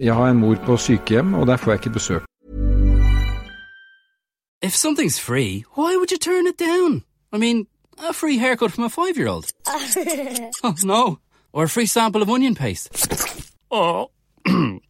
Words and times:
Jeg 0.00 0.14
har 0.14 0.30
en 0.30 0.36
mor 0.36 0.54
på 0.54 0.76
sykehjem, 0.76 1.34
og 1.34 1.46
der 1.46 1.56
får 1.56 1.70
jeg 1.70 1.80
ikke 1.80 1.90
besøk. 1.90 2.22
If 4.62 4.74
something's 4.74 5.20
free, 5.20 5.64
why 5.76 5.96
would 5.96 6.10
you 6.10 6.18
turn 6.18 6.46
it 6.46 6.58
down? 6.58 7.04
I 7.32 7.38
mean, 7.38 7.66
a 8.08 8.12
free 8.12 8.38
haircut 8.38 8.72
from 8.72 8.84
a 8.84 8.88
five 8.88 9.16
year 9.18 9.28
old. 9.28 9.52
oh, 10.64 10.74
no. 10.84 11.18
Or 11.52 11.64
a 11.64 11.68
free 11.68 11.86
sample 11.86 12.22
of 12.22 12.30
onion 12.30 12.54
paste. 12.54 12.88
Oh. 13.70 14.10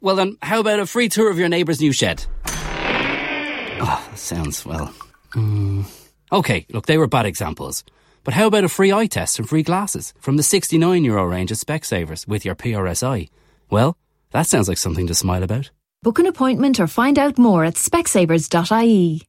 well, 0.00 0.16
then, 0.16 0.36
how 0.42 0.60
about 0.60 0.80
a 0.80 0.86
free 0.86 1.08
tour 1.08 1.30
of 1.30 1.38
your 1.38 1.48
neighbour's 1.48 1.80
new 1.80 1.92
shed? 1.92 2.24
Oh, 3.80 4.10
sounds 4.14 4.66
well. 4.66 4.92
Mm. 5.34 5.84
Okay, 6.30 6.66
look, 6.70 6.86
they 6.86 6.98
were 6.98 7.08
bad 7.08 7.26
examples. 7.26 7.84
But 8.24 8.34
how 8.34 8.46
about 8.46 8.64
a 8.64 8.68
free 8.68 8.92
eye 8.92 9.06
test 9.06 9.38
and 9.38 9.48
free 9.48 9.62
glasses 9.62 10.12
from 10.20 10.36
the 10.36 10.42
69 10.42 11.04
euro 11.04 11.24
range 11.24 11.52
at 11.52 11.58
Specsavers 11.58 12.28
with 12.28 12.44
your 12.44 12.54
PRSI? 12.54 13.28
Well, 13.70 13.96
that 14.32 14.46
sounds 14.46 14.68
like 14.68 14.78
something 14.78 15.06
to 15.06 15.14
smile 15.14 15.42
about. 15.42 15.70
Book 16.02 16.18
an 16.18 16.26
appointment 16.26 16.78
or 16.80 16.86
find 16.86 17.18
out 17.18 17.38
more 17.38 17.64
at 17.64 17.74
specsavers.ie. 17.74 19.28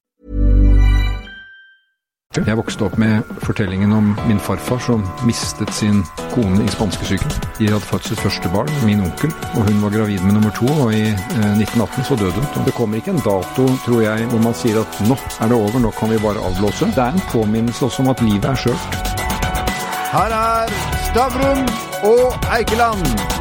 Jeg 2.37 2.57
vokste 2.57 2.85
opp 2.85 2.97
med 3.01 3.25
fortellingen 3.41 3.89
om 3.91 4.11
min 4.27 4.39
farfar 4.39 4.77
som 4.85 5.01
mistet 5.25 5.71
sin 5.73 6.03
kone 6.29 6.61
i 6.61 6.67
spanskesyken. 6.69 7.31
De 7.57 7.71
hadde 7.71 7.88
født 7.89 8.05
sitt 8.05 8.21
første 8.21 8.51
barn, 8.53 8.69
min 8.85 9.01
onkel, 9.01 9.33
og 9.57 9.65
hun 9.65 9.81
var 9.81 9.95
gravid 9.95 10.21
med 10.21 10.38
nummer 10.38 10.53
to, 10.53 10.69
og 10.69 10.93
i 10.93 11.07
eh, 11.09 11.57
1918 11.57 12.05
så 12.05 12.19
døde 12.21 12.35
hun. 12.38 12.67
Det 12.69 12.75
kommer 12.77 13.02
ikke 13.02 13.16
en 13.16 13.23
dato, 13.25 13.66
tror 13.88 14.05
jeg, 14.05 14.29
hvor 14.29 14.45
man 14.45 14.53
sier 14.61 14.77
at 14.83 15.02
nå 15.09 15.17
er 15.17 15.49
det 15.49 15.57
over, 15.57 15.81
nå 15.81 15.93
kan 15.97 16.13
vi 16.13 16.21
bare 16.21 16.45
avblåse. 16.52 16.93
Det 16.93 17.03
er 17.07 17.17
en 17.17 17.27
påminnelse 17.33 17.89
også 17.89 18.05
om 18.05 18.13
at 18.13 18.21
livet 18.21 18.45
er 18.45 18.61
skjørt. 18.61 19.02
Her 20.13 20.39
er 20.43 20.79
Stavrum 21.09 21.66
og 22.13 22.49
Eikeland. 22.59 23.38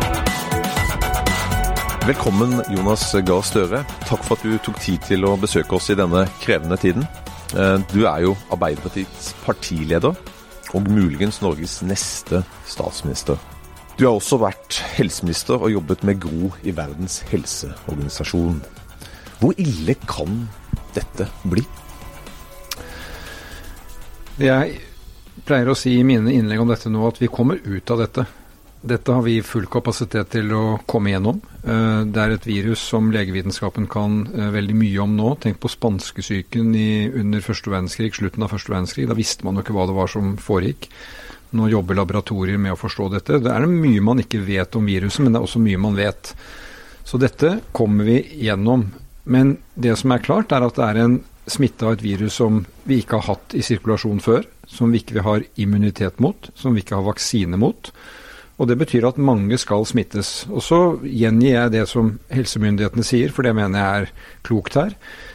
Velkommen, 2.08 2.62
Jonas 2.72 3.12
Gahr 3.12 3.42
Støre. 3.44 3.82
Takk 4.08 4.22
for 4.24 4.38
at 4.38 4.44
du 4.46 4.54
tok 4.64 4.78
tid 4.80 5.02
til 5.04 5.26
å 5.28 5.34
besøke 5.36 5.74
oss 5.76 5.90
i 5.92 5.96
denne 5.98 6.22
krevende 6.40 6.78
tiden. 6.80 7.04
Eh, 7.52 7.74
du 7.90 8.06
er 8.08 8.22
jo 8.24 8.30
Arbeiderpartiets 8.48 9.34
partileder, 9.42 10.16
og 10.72 10.88
muligens 10.88 11.42
Norges 11.44 11.82
neste 11.84 12.40
statsminister. 12.64 13.36
Du 13.98 14.06
har 14.06 14.16
også 14.16 14.38
vært 14.40 14.78
helseminister 14.96 15.60
og 15.60 15.74
jobbet 15.74 16.06
med 16.08 16.22
Gro 16.24 16.48
i 16.64 16.72
Verdens 16.72 17.18
helseorganisasjon. 17.28 18.62
Hvor 19.42 19.60
ille 19.60 19.98
kan 20.08 20.46
dette 20.96 21.28
bli? 21.44 21.66
Jeg 24.40 24.80
pleier 25.44 25.68
å 25.68 25.76
si 25.76 25.98
i 25.98 26.08
mine 26.08 26.32
innlegg 26.32 26.64
om 26.64 26.72
dette 26.72 26.88
nå 26.88 27.04
at 27.04 27.20
vi 27.20 27.28
kommer 27.28 27.60
ut 27.60 27.92
av 27.92 28.06
dette. 28.06 28.30
Dette 28.80 29.10
har 29.10 29.24
vi 29.26 29.40
full 29.42 29.66
kapasitet 29.66 30.28
til 30.36 30.52
å 30.54 30.78
komme 30.86 31.10
gjennom. 31.10 31.40
Eh, 31.66 32.02
det 32.06 32.20
er 32.22 32.34
et 32.34 32.46
virus 32.46 32.82
som 32.92 33.08
legevitenskapen 33.10 33.88
kan 33.90 34.20
eh, 34.30 34.50
veldig 34.54 34.76
mye 34.78 35.00
om 35.02 35.16
nå. 35.18 35.32
Tenk 35.42 35.58
på 35.58 35.70
spanskesyken 35.72 36.76
under 37.18 37.42
første 37.42 37.72
verdenskrig, 37.72 38.12
slutten 38.14 38.46
av 38.46 38.54
første 38.54 38.70
verdenskrig. 38.70 39.08
Da 39.10 39.18
visste 39.18 39.46
man 39.46 39.58
jo 39.58 39.66
ikke 39.66 39.74
hva 39.74 39.88
det 39.90 39.96
var 39.98 40.12
som 40.12 40.36
foregikk. 40.42 40.86
Nå 41.58 41.66
jobber 41.72 41.98
laboratorier 41.98 42.60
med 42.60 42.76
å 42.76 42.78
forstå 42.78 43.08
dette. 43.16 43.40
Det 43.42 43.50
er 43.50 43.66
mye 43.66 44.04
man 44.04 44.22
ikke 44.22 44.44
vet 44.46 44.78
om 44.78 44.86
viruset, 44.86 45.24
men 45.24 45.34
det 45.34 45.40
er 45.40 45.48
også 45.48 45.64
mye 45.64 45.80
man 45.80 45.98
vet. 45.98 46.30
Så 47.08 47.18
dette 47.18 47.56
kommer 47.74 48.06
vi 48.06 48.20
gjennom. 48.44 48.86
Men 49.28 49.56
det 49.74 49.96
som 49.98 50.12
er 50.14 50.22
klart, 50.22 50.52
er 50.52 50.66
at 50.66 50.78
det 50.78 50.86
er 50.86 51.02
en 51.02 51.18
smitte 51.48 51.86
av 51.88 51.96
et 51.96 52.04
virus 52.04 52.36
som 52.38 52.62
vi 52.86 53.00
ikke 53.00 53.18
har 53.18 53.32
hatt 53.34 53.56
i 53.56 53.64
sirkulasjon 53.64 54.22
før. 54.22 54.46
Som 54.68 54.92
vi 54.92 55.00
ikke 55.02 55.24
har 55.24 55.42
immunitet 55.58 56.20
mot, 56.20 56.50
som 56.54 56.76
vi 56.76 56.84
ikke 56.84 57.00
har 57.00 57.08
vaksine 57.08 57.58
mot. 57.58 57.90
Og 58.58 58.66
Det 58.66 58.78
betyr 58.78 59.06
at 59.06 59.18
mange 59.22 59.56
skal 59.58 59.86
smittes. 59.86 60.46
Og 60.50 60.62
Så 60.62 60.98
gjengir 61.02 61.54
jeg 61.54 61.72
det 61.72 61.88
som 61.88 62.18
helsemyndighetene 62.30 63.04
sier, 63.06 63.30
for 63.30 63.42
det 63.42 63.54
mener 63.54 63.78
jeg 63.78 64.02
er 64.02 64.12
klokt 64.42 64.74
her. 64.74 64.94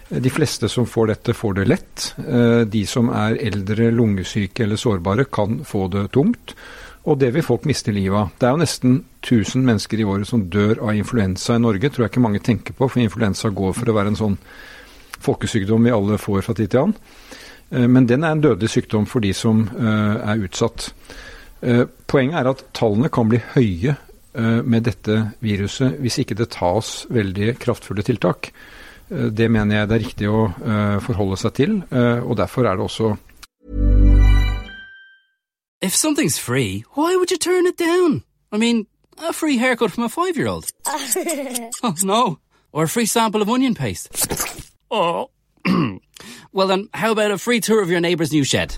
De 0.09 0.29
fleste 0.29 0.67
som 0.69 0.85
får 0.85 1.07
dette, 1.07 1.33
får 1.33 1.53
det 1.53 1.67
lett. 1.67 2.13
Eh, 2.19 2.63
de 2.67 2.85
som 2.85 3.09
er 3.09 3.39
eldre, 3.39 3.91
lungesyke 3.91 4.63
eller 4.63 4.75
sårbare, 4.75 5.25
kan 5.25 5.63
få 5.63 5.87
det 5.87 6.11
tungt. 6.11 6.53
Og 7.05 7.19
det 7.19 7.33
vil 7.33 7.43
folk 7.43 7.65
miste 7.65 7.91
livet 7.91 8.15
av. 8.15 8.29
Det 8.39 8.47
er 8.47 8.51
jo 8.51 8.61
nesten 8.61 9.03
1000 9.23 9.63
mennesker 9.65 9.99
i 9.99 10.05
året 10.07 10.27
som 10.27 10.45
dør 10.49 10.79
av 10.83 10.95
influensa 10.95 11.55
i 11.55 11.63
Norge. 11.63 11.89
tror 11.89 12.05
jeg 12.05 12.11
ikke 12.11 12.27
mange 12.27 12.39
tenker 12.39 12.73
på, 12.73 12.87
for 12.87 12.99
influensa 12.99 13.49
går 13.49 13.73
for 13.73 13.89
å 13.89 13.95
være 13.95 14.13
en 14.13 14.19
sånn 14.19 14.37
folkesykdom 15.23 15.83
vi 15.83 15.91
alle 15.91 16.17
får 16.17 16.41
fra 16.43 16.53
tid 16.53 16.71
til 16.71 16.79
annen. 16.79 16.95
Eh, 17.71 17.87
men 17.87 18.07
den 18.07 18.23
er 18.23 18.35
en 18.35 18.43
dødelig 18.43 18.69
sykdom 18.69 19.05
for 19.05 19.19
de 19.19 19.33
som 19.33 19.67
eh, 19.67 20.31
er 20.31 20.43
utsatt. 20.43 20.91
Eh, 21.63 21.85
poenget 22.07 22.41
er 22.41 22.49
at 22.51 22.63
tallene 22.75 23.09
kan 23.13 23.29
bli 23.31 23.39
høye 23.53 23.93
eh, 23.95 24.61
med 24.67 24.83
dette 24.83 25.19
viruset 25.43 25.95
hvis 26.03 26.19
ikke 26.19 26.35
det 26.35 26.49
tas 26.57 27.05
veldig 27.13 27.53
kraftfulle 27.61 28.03
tiltak. 28.03 28.51
Eh, 29.09 29.29
det 29.31 29.47
mener 29.51 29.77
jeg 29.79 29.89
det 29.89 29.95
er 29.95 30.03
riktig 30.03 30.31
å 30.31 30.41
forholde 31.05 31.39
seg 31.39 31.55
til, 31.59 31.77
og 31.93 32.35
derfor 32.39 32.67
er 32.67 32.77
det 32.79 32.85
også 32.87 33.15
If 35.83 35.93
something's 35.95 36.39
free, 36.39 36.85
why 36.95 37.17
would 37.17 37.29
you 37.29 37.37
turn 37.37 37.67
it 37.67 37.77
down? 37.77 38.23
I 38.53 38.57
mean, 38.57 38.87
a 39.17 39.33
free 39.33 39.57
haircut 39.57 39.91
from 39.91 40.05
a 40.05 40.09
five 40.09 40.37
year 40.37 40.47
old. 40.47 40.71
oh, 41.83 41.95
no. 42.03 42.39
Or 42.71 42.83
a 42.83 42.87
free 42.87 43.05
sample 43.05 43.41
of 43.41 43.49
onion 43.49 43.75
paste. 43.75 44.07
Oh. 44.89 45.29
well, 46.53 46.67
then, 46.67 46.87
how 46.93 47.11
about 47.11 47.31
a 47.31 47.37
free 47.37 47.59
tour 47.59 47.81
of 47.81 47.89
your 47.89 47.99
neighbour's 47.99 48.31
new 48.31 48.45
shed? 48.45 48.77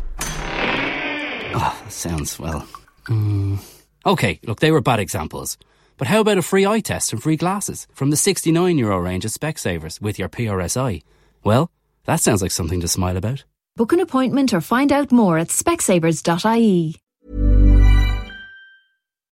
Oh, 1.54 1.86
sounds 1.90 2.40
well. 2.40 2.68
Mm. 3.10 3.60
Okay, 4.06 4.40
look, 4.46 4.60
they 4.60 4.72
were 4.72 4.82
bad 4.82 5.00
examples. 5.00 5.58
But 5.98 6.08
how 6.08 6.20
about 6.20 6.38
a 6.38 6.42
free 6.42 6.66
eye 6.66 6.82
test 6.82 7.14
and 7.14 7.24
free 7.24 7.38
glasses 7.38 7.88
from 7.94 8.12
the 8.12 8.18
69 8.18 8.78
euro 8.78 8.98
range 8.98 9.26
at 9.26 9.32
Specsavers 9.32 10.02
with 10.02 10.20
your 10.20 10.30
PRSI? 10.30 11.04
Well, 11.44 11.70
that 12.06 12.22
sounds 12.22 12.42
like 12.42 12.52
something 12.52 12.82
to 12.82 12.88
smile 12.88 13.18
about. 13.18 13.44
Book 13.78 13.94
an 13.94 14.00
appointment 14.00 14.54
or 14.54 14.62
find 14.62 14.92
out 14.92 15.12
more 15.12 15.38
at 15.38 15.50
specsavers.ie. 15.50 16.96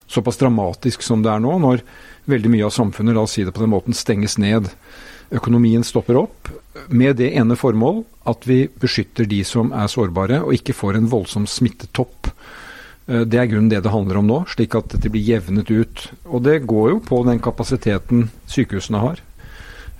Såpass 0.07 0.37
dramatisk 0.37 1.01
som 1.01 1.23
det 1.23 1.31
er 1.31 1.39
nå, 1.39 1.53
når 1.63 1.81
veldig 2.29 2.51
mye 2.51 2.65
av 2.67 2.73
samfunnet, 2.75 3.15
la 3.15 3.23
oss 3.23 3.37
si 3.37 3.45
det 3.47 3.53
på 3.55 3.63
den 3.63 3.71
måten, 3.71 3.95
stenges 3.95 4.37
ned. 4.37 4.67
Økonomien 5.33 5.83
stopper 5.83 6.19
opp, 6.19 6.51
med 6.89 7.17
det 7.17 7.31
ene 7.39 7.55
formål 7.57 8.03
at 8.29 8.45
vi 8.45 8.67
beskytter 8.67 9.25
de 9.29 9.39
som 9.47 9.71
er 9.73 9.87
sårbare, 9.89 10.41
og 10.43 10.53
ikke 10.53 10.75
får 10.75 10.99
en 10.99 11.09
voldsom 11.09 11.47
smittetopp. 11.49 12.29
Eh, 13.07 13.25
det 13.27 13.39
er 13.39 13.49
grunnen 13.51 13.71
det 13.71 13.83
det 13.83 13.93
handler 13.93 14.21
om 14.21 14.29
nå, 14.29 14.39
slik 14.51 14.75
at 14.79 14.93
dette 14.95 15.11
blir 15.11 15.25
jevnet 15.25 15.71
ut. 15.71 16.07
Og 16.25 16.43
det 16.45 16.63
går 16.69 16.93
jo 16.95 16.99
på 17.03 17.23
den 17.27 17.41
kapasiteten 17.43 18.29
sykehusene 18.47 19.01
har. 19.03 19.23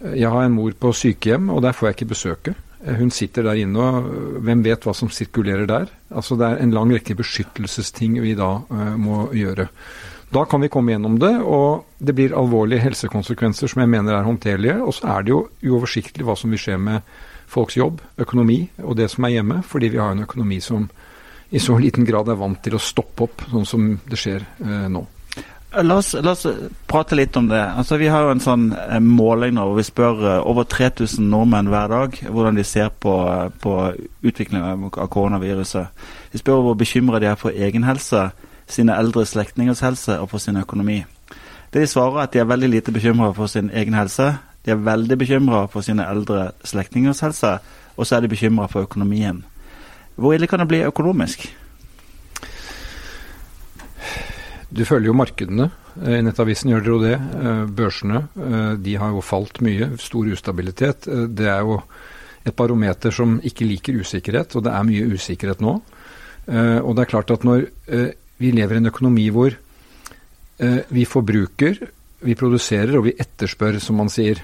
Eh, 0.02 0.20
jeg 0.22 0.32
har 0.32 0.46
en 0.46 0.56
mor 0.56 0.72
på 0.78 0.94
sykehjem, 0.96 1.50
og 1.52 1.64
der 1.66 1.76
får 1.76 1.90
jeg 1.90 2.00
ikke 2.00 2.14
besøke. 2.14 2.56
Eh, 2.86 2.96
hun 3.00 3.12
sitter 3.12 3.44
der 3.50 3.60
inne, 3.60 3.80
og 3.80 4.40
hvem 4.44 4.64
vet 4.64 4.88
hva 4.88 4.96
som 4.96 5.12
sirkulerer 5.12 5.68
der? 5.68 5.92
Altså 6.14 6.36
Det 6.36 6.48
er 6.48 6.64
en 6.64 6.72
lang 6.72 6.92
rekke 6.94 7.16
beskyttelsesting 7.16 8.22
vi 8.22 8.36
da 8.36 8.60
uh, 8.70 8.96
må 8.98 9.30
gjøre. 9.34 9.68
Da 10.34 10.46
kan 10.46 10.62
vi 10.62 10.70
komme 10.70 10.94
gjennom 10.94 11.20
det, 11.20 11.42
og 11.42 11.86
det 12.00 12.16
blir 12.16 12.34
alvorlige 12.34 12.82
helsekonsekvenser 12.82 13.70
som 13.70 13.82
jeg 13.82 13.90
mener 13.90 14.14
er 14.14 14.26
håndterlige. 14.26 14.80
Og 14.82 14.94
så 14.94 15.08
er 15.14 15.24
det 15.24 15.30
jo 15.30 15.48
uoversiktlig 15.62 16.26
hva 16.26 16.36
som 16.38 16.50
vil 16.50 16.62
skje 16.62 16.78
med 16.82 17.02
folks 17.46 17.78
jobb, 17.78 18.02
økonomi 18.18 18.64
og 18.82 18.98
det 18.98 19.12
som 19.14 19.26
er 19.26 19.36
hjemme, 19.36 19.62
fordi 19.62 19.92
vi 19.94 20.02
har 20.02 20.14
en 20.14 20.24
økonomi 20.26 20.60
som 20.62 20.88
i 21.54 21.60
så 21.60 21.76
liten 21.78 22.06
grad 22.06 22.32
er 22.34 22.38
vant 22.40 22.58
til 22.66 22.74
å 22.74 22.82
stoppe 22.82 23.28
opp, 23.28 23.44
sånn 23.52 23.68
som 23.70 23.90
det 24.10 24.18
skjer 24.18 24.42
eh, 24.42 24.88
nå. 24.90 25.04
La 25.86 26.00
oss, 26.02 26.12
la 26.14 26.32
oss, 26.32 26.48
prate 26.90 27.18
litt 27.18 27.38
om 27.38 27.46
det. 27.50 27.62
Altså, 27.62 28.00
vi 28.02 28.10
har 28.10 28.26
jo 28.26 28.32
en 28.34 28.42
sånn 28.42 28.64
eh, 28.74 28.98
måling 29.02 29.54
nå 29.54 29.68
hvor 29.70 29.78
vi 29.78 29.86
spør 29.86 30.24
eh, 30.32 30.48
over 30.50 30.66
3000 30.70 31.30
nordmenn 31.30 31.70
hver 31.70 31.94
dag 31.94 32.18
hvordan 32.26 32.58
de 32.58 32.66
ser 32.66 32.90
på, 33.06 33.14
på 33.62 33.76
utviklingen 34.26 34.90
av 34.90 35.08
koronaviruset. 35.14 36.10
Vi 36.34 36.42
spør 36.42 36.66
hvor 36.66 36.82
bekymra 36.82 37.22
de 37.22 37.30
er 37.30 37.38
for 37.38 37.54
egen 37.54 37.86
helse, 37.86 38.32
sine 38.66 38.98
eldre 38.98 39.26
slektningers 39.30 39.86
helse 39.86 40.18
og 40.24 40.32
for 40.34 40.42
sin 40.42 40.58
økonomi. 40.58 41.04
Det 41.70 41.86
De 41.86 41.94
svarer 41.94 42.18
er 42.18 42.26
at 42.26 42.34
de 42.34 42.42
er 42.42 42.50
veldig 42.50 42.74
lite 42.74 42.98
bekymra 42.98 43.30
for 43.38 43.46
sin 43.46 43.70
egen 43.70 43.94
helse. 43.94 44.32
De 44.66 44.74
er 44.74 44.86
veldig 44.90 45.22
bekymra 45.22 45.68
for 45.70 45.86
sine 45.86 46.10
eldre 46.10 46.52
slektningers 46.66 47.22
helse, 47.22 47.60
og 47.94 48.06
så 48.10 48.16
er 48.16 48.26
de 48.26 48.34
bekymra 48.34 48.66
for 48.66 48.90
økonomien. 48.90 49.46
Hvor 50.16 50.36
ille 50.36 50.48
kan 50.50 50.62
det 50.62 50.70
bli 50.70 50.84
økonomisk? 50.86 51.48
Du 54.74 54.82
følger 54.90 55.12
jo 55.12 55.18
markedene. 55.18 55.70
Eh, 56.02 56.20
Nettavisen 56.26 56.72
gjør 56.72 56.82
dere 56.82 56.94
jo 56.94 57.02
det. 57.04 57.18
Eh, 57.18 57.64
børsene 57.78 58.24
eh, 58.34 58.72
de 58.82 58.96
har 58.98 59.14
jo 59.14 59.22
falt 59.26 59.62
mye. 59.66 59.92
Stor 60.02 60.30
ustabilitet. 60.34 61.06
Det 61.30 61.50
er 61.50 61.62
jo 61.62 61.80
et 62.44 62.56
barometer 62.58 63.14
som 63.14 63.38
ikke 63.46 63.68
liker 63.70 64.00
usikkerhet, 64.02 64.56
og 64.58 64.66
det 64.66 64.74
er 64.74 64.88
mye 64.88 65.12
usikkerhet 65.14 65.62
nå. 65.64 65.78
Og 66.44 66.90
det 66.92 67.04
er 67.06 67.08
klart 67.08 67.30
at 67.32 67.46
når 67.48 67.62
vi 67.88 68.50
lever 68.52 68.76
i 68.76 68.82
en 68.82 68.90
økonomi 68.90 69.30
hvor 69.32 69.54
vi 70.92 71.06
forbruker, 71.08 71.78
vi 72.28 72.36
produserer 72.36 72.98
og 73.00 73.06
vi 73.06 73.14
etterspør, 73.16 73.78
som 73.80 73.96
man 74.02 74.12
sier, 74.12 74.42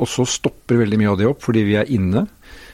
og 0.00 0.08
så 0.08 0.24
stopper 0.24 0.80
veldig 0.80 0.96
mye 1.02 1.10
av 1.12 1.18
det 1.20 1.28
opp 1.28 1.44
fordi 1.44 1.66
vi 1.68 1.76
er 1.76 1.92
inne 1.92 2.24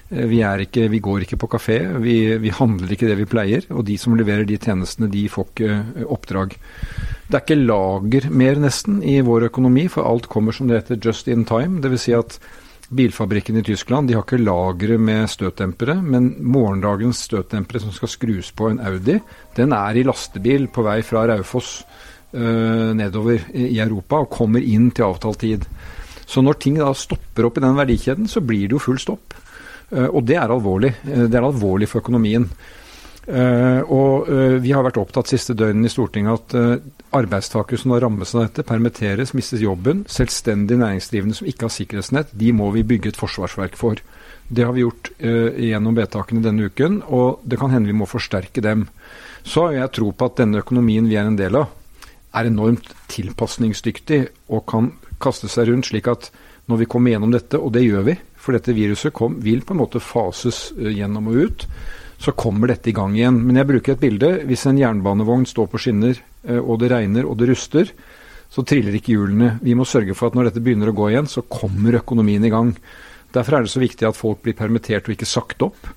Vi, 0.09 0.39
ikke, 0.41 0.87
vi, 0.89 0.99
går 1.05 1.27
ikke 1.27 1.37
på 1.37 1.51
kafé, 1.53 1.79
vi, 2.01 2.15
vi, 2.41 2.53
handler 2.55 2.95
ikke 2.95 3.11
det 3.11 3.19
vi 3.19 3.27
pleier. 3.29 3.67
Og 3.77 3.85
de 3.85 3.99
som 4.01 4.17
leverer 4.17 4.47
de 4.49 4.57
tjenestene, 4.57 5.11
de 5.13 5.27
får 5.29 5.51
ikke 5.51 6.05
oppdrag. 6.09 6.55
Det 7.29 7.37
er 7.37 7.45
ikke 7.45 7.59
lager 7.61 8.31
mer, 8.33 8.57
nesten, 8.63 9.03
i 9.05 9.19
vår 9.21 9.51
økonomi, 9.51 9.85
for 9.93 10.09
alt 10.09 10.31
kommer 10.33 10.57
som 10.57 10.71
det 10.71 10.81
heter 10.81 11.03
just 11.11 11.29
in 11.29 11.45
time. 11.49 11.83
Dvs. 11.85 12.07
Si 12.07 12.17
at 12.17 12.39
bilfabrikken 12.89 13.59
i 13.61 13.63
Tyskland 13.63 14.09
de 14.09 14.17
har 14.17 14.25
ikke 14.25 14.41
lagre 14.41 14.97
med 14.97 15.29
støtdempere, 15.29 15.99
men 16.01 16.31
morgendagens 16.41 17.21
støtdempere 17.29 17.83
som 17.83 17.93
skal 17.93 18.09
skrus 18.09 18.49
på 18.57 18.71
en 18.71 18.81
Audi, 18.81 19.19
den 19.59 19.75
er 19.77 19.99
i 19.99 20.07
lastebil 20.09 20.71
på 20.73 20.87
vei 20.87 21.03
fra 21.05 21.27
Raufoss 21.29 21.83
øh, 22.33 22.95
nedover 22.97 23.45
i 23.53 23.77
Europa 23.77 24.23
og 24.25 24.33
kommer 24.33 24.65
inn 24.65 24.89
til 24.89 25.05
avtalt 25.11 25.45
tid. 25.45 25.69
Så 26.29 26.41
når 26.45 26.61
ting 26.61 26.81
da 26.81 26.89
stopper 26.97 27.49
opp 27.49 27.61
i 27.61 27.65
den 27.65 27.77
verdikjeden, 27.77 28.29
så 28.29 28.41
blir 28.45 28.69
det 28.69 28.79
jo 28.79 28.85
full 28.89 29.01
stopp. 29.01 29.37
Uh, 29.93 30.09
og 30.09 30.25
det 30.29 30.37
er 30.37 30.53
alvorlig. 30.53 30.93
Uh, 31.07 31.25
det 31.29 31.39
er 31.39 31.47
alvorlig 31.47 31.89
for 31.91 32.03
økonomien. 32.03 32.49
Uh, 33.29 33.85
og 33.93 34.29
vi 34.65 34.71
har 34.73 34.85
vært 34.87 34.97
opptatt 35.01 35.29
siste 35.29 35.53
døgnet 35.53 35.91
i 35.91 35.93
Stortinget 35.93 36.55
at 36.55 37.13
arbeidstakere 37.13 37.81
som 37.81 37.93
rammes 37.93 38.33
av 38.33 38.47
dette, 38.47 38.65
permitteres, 38.65 39.35
mistes 39.37 39.61
jobben. 39.61 40.07
Selvstendig 40.09 40.79
næringsdrivende 40.81 41.37
som 41.37 41.49
ikke 41.51 41.67
har 41.67 41.75
sikkerhetsnett, 41.75 42.33
de 42.33 42.55
må 42.57 42.71
vi 42.73 42.87
bygge 42.89 43.13
et 43.13 43.21
forsvarsverk 43.21 43.77
for. 43.77 44.01
Det 44.49 44.65
har 44.65 44.73
vi 44.73 44.81
gjort 44.81 45.11
gjennom 45.21 45.97
vedtakene 45.99 46.41
denne 46.41 46.71
uken, 46.73 47.03
og 47.05 47.45
det 47.45 47.59
kan 47.61 47.73
hende 47.75 47.93
vi 47.93 47.99
må 48.01 48.09
forsterke 48.09 48.65
dem. 48.65 48.87
Så 49.45 49.67
har 49.67 49.77
jeg 49.77 49.95
tro 49.99 50.09
på 50.09 50.29
at 50.31 50.41
denne 50.41 50.63
økonomien 50.65 51.09
vi 51.09 51.21
er 51.21 51.29
en 51.29 51.37
del 51.37 51.61
av, 51.61 51.69
er 52.33 52.49
enormt 52.49 52.89
tilpasningsdyktig 53.13 54.23
og 54.49 54.65
kan 54.73 54.95
kaste 55.21 55.53
seg 55.53 55.69
rundt, 55.69 55.89
slik 55.91 56.09
at 56.09 56.31
når 56.69 56.83
vi 56.83 56.89
kommer 56.91 57.13
gjennom 57.13 57.33
dette, 57.33 57.61
og 57.61 57.73
det 57.77 57.85
gjør 57.87 58.05
vi, 58.09 58.17
for 58.39 58.57
dette 58.57 58.75
viruset 58.77 59.15
kom, 59.15 59.39
vil 59.43 59.65
på 59.67 59.75
en 59.75 59.83
måte 59.83 60.03
fases 60.03 60.69
eh, 60.79 60.93
gjennom 60.97 61.31
og 61.31 61.41
ut, 61.49 61.67
så 62.19 62.35
kommer 62.35 62.73
dette 62.73 62.91
i 62.91 62.97
gang 62.97 63.15
igjen. 63.17 63.43
Men 63.45 63.61
jeg 63.61 63.69
bruker 63.69 63.95
et 63.95 64.03
bilde. 64.03 64.31
Hvis 64.49 64.67
en 64.67 64.79
jernbanevogn 64.79 65.47
står 65.47 65.69
på 65.71 65.83
skinner, 65.83 66.19
eh, 66.47 66.59
og 66.59 66.81
det 66.83 66.93
regner 66.95 67.29
og 67.29 67.39
det 67.41 67.51
ruster, 67.53 67.93
så 68.49 68.65
triller 68.65 68.97
ikke 68.97 69.13
hjulene. 69.13 69.57
Vi 69.63 69.77
må 69.77 69.87
sørge 69.87 70.17
for 70.17 70.31
at 70.31 70.39
når 70.39 70.49
dette 70.49 70.65
begynner 70.65 70.91
å 70.91 70.97
gå 70.97 71.11
igjen, 71.13 71.29
så 71.29 71.45
kommer 71.45 72.01
økonomien 72.01 72.45
i 72.47 72.53
gang. 72.53 72.73
Derfor 73.35 73.59
er 73.59 73.67
det 73.67 73.75
så 73.75 73.83
viktig 73.83 74.09
at 74.09 74.17
folk 74.17 74.41
blir 74.45 74.57
permittert 74.57 75.09
og 75.09 75.15
ikke 75.15 75.29
sagt 75.29 75.63
opp. 75.67 75.91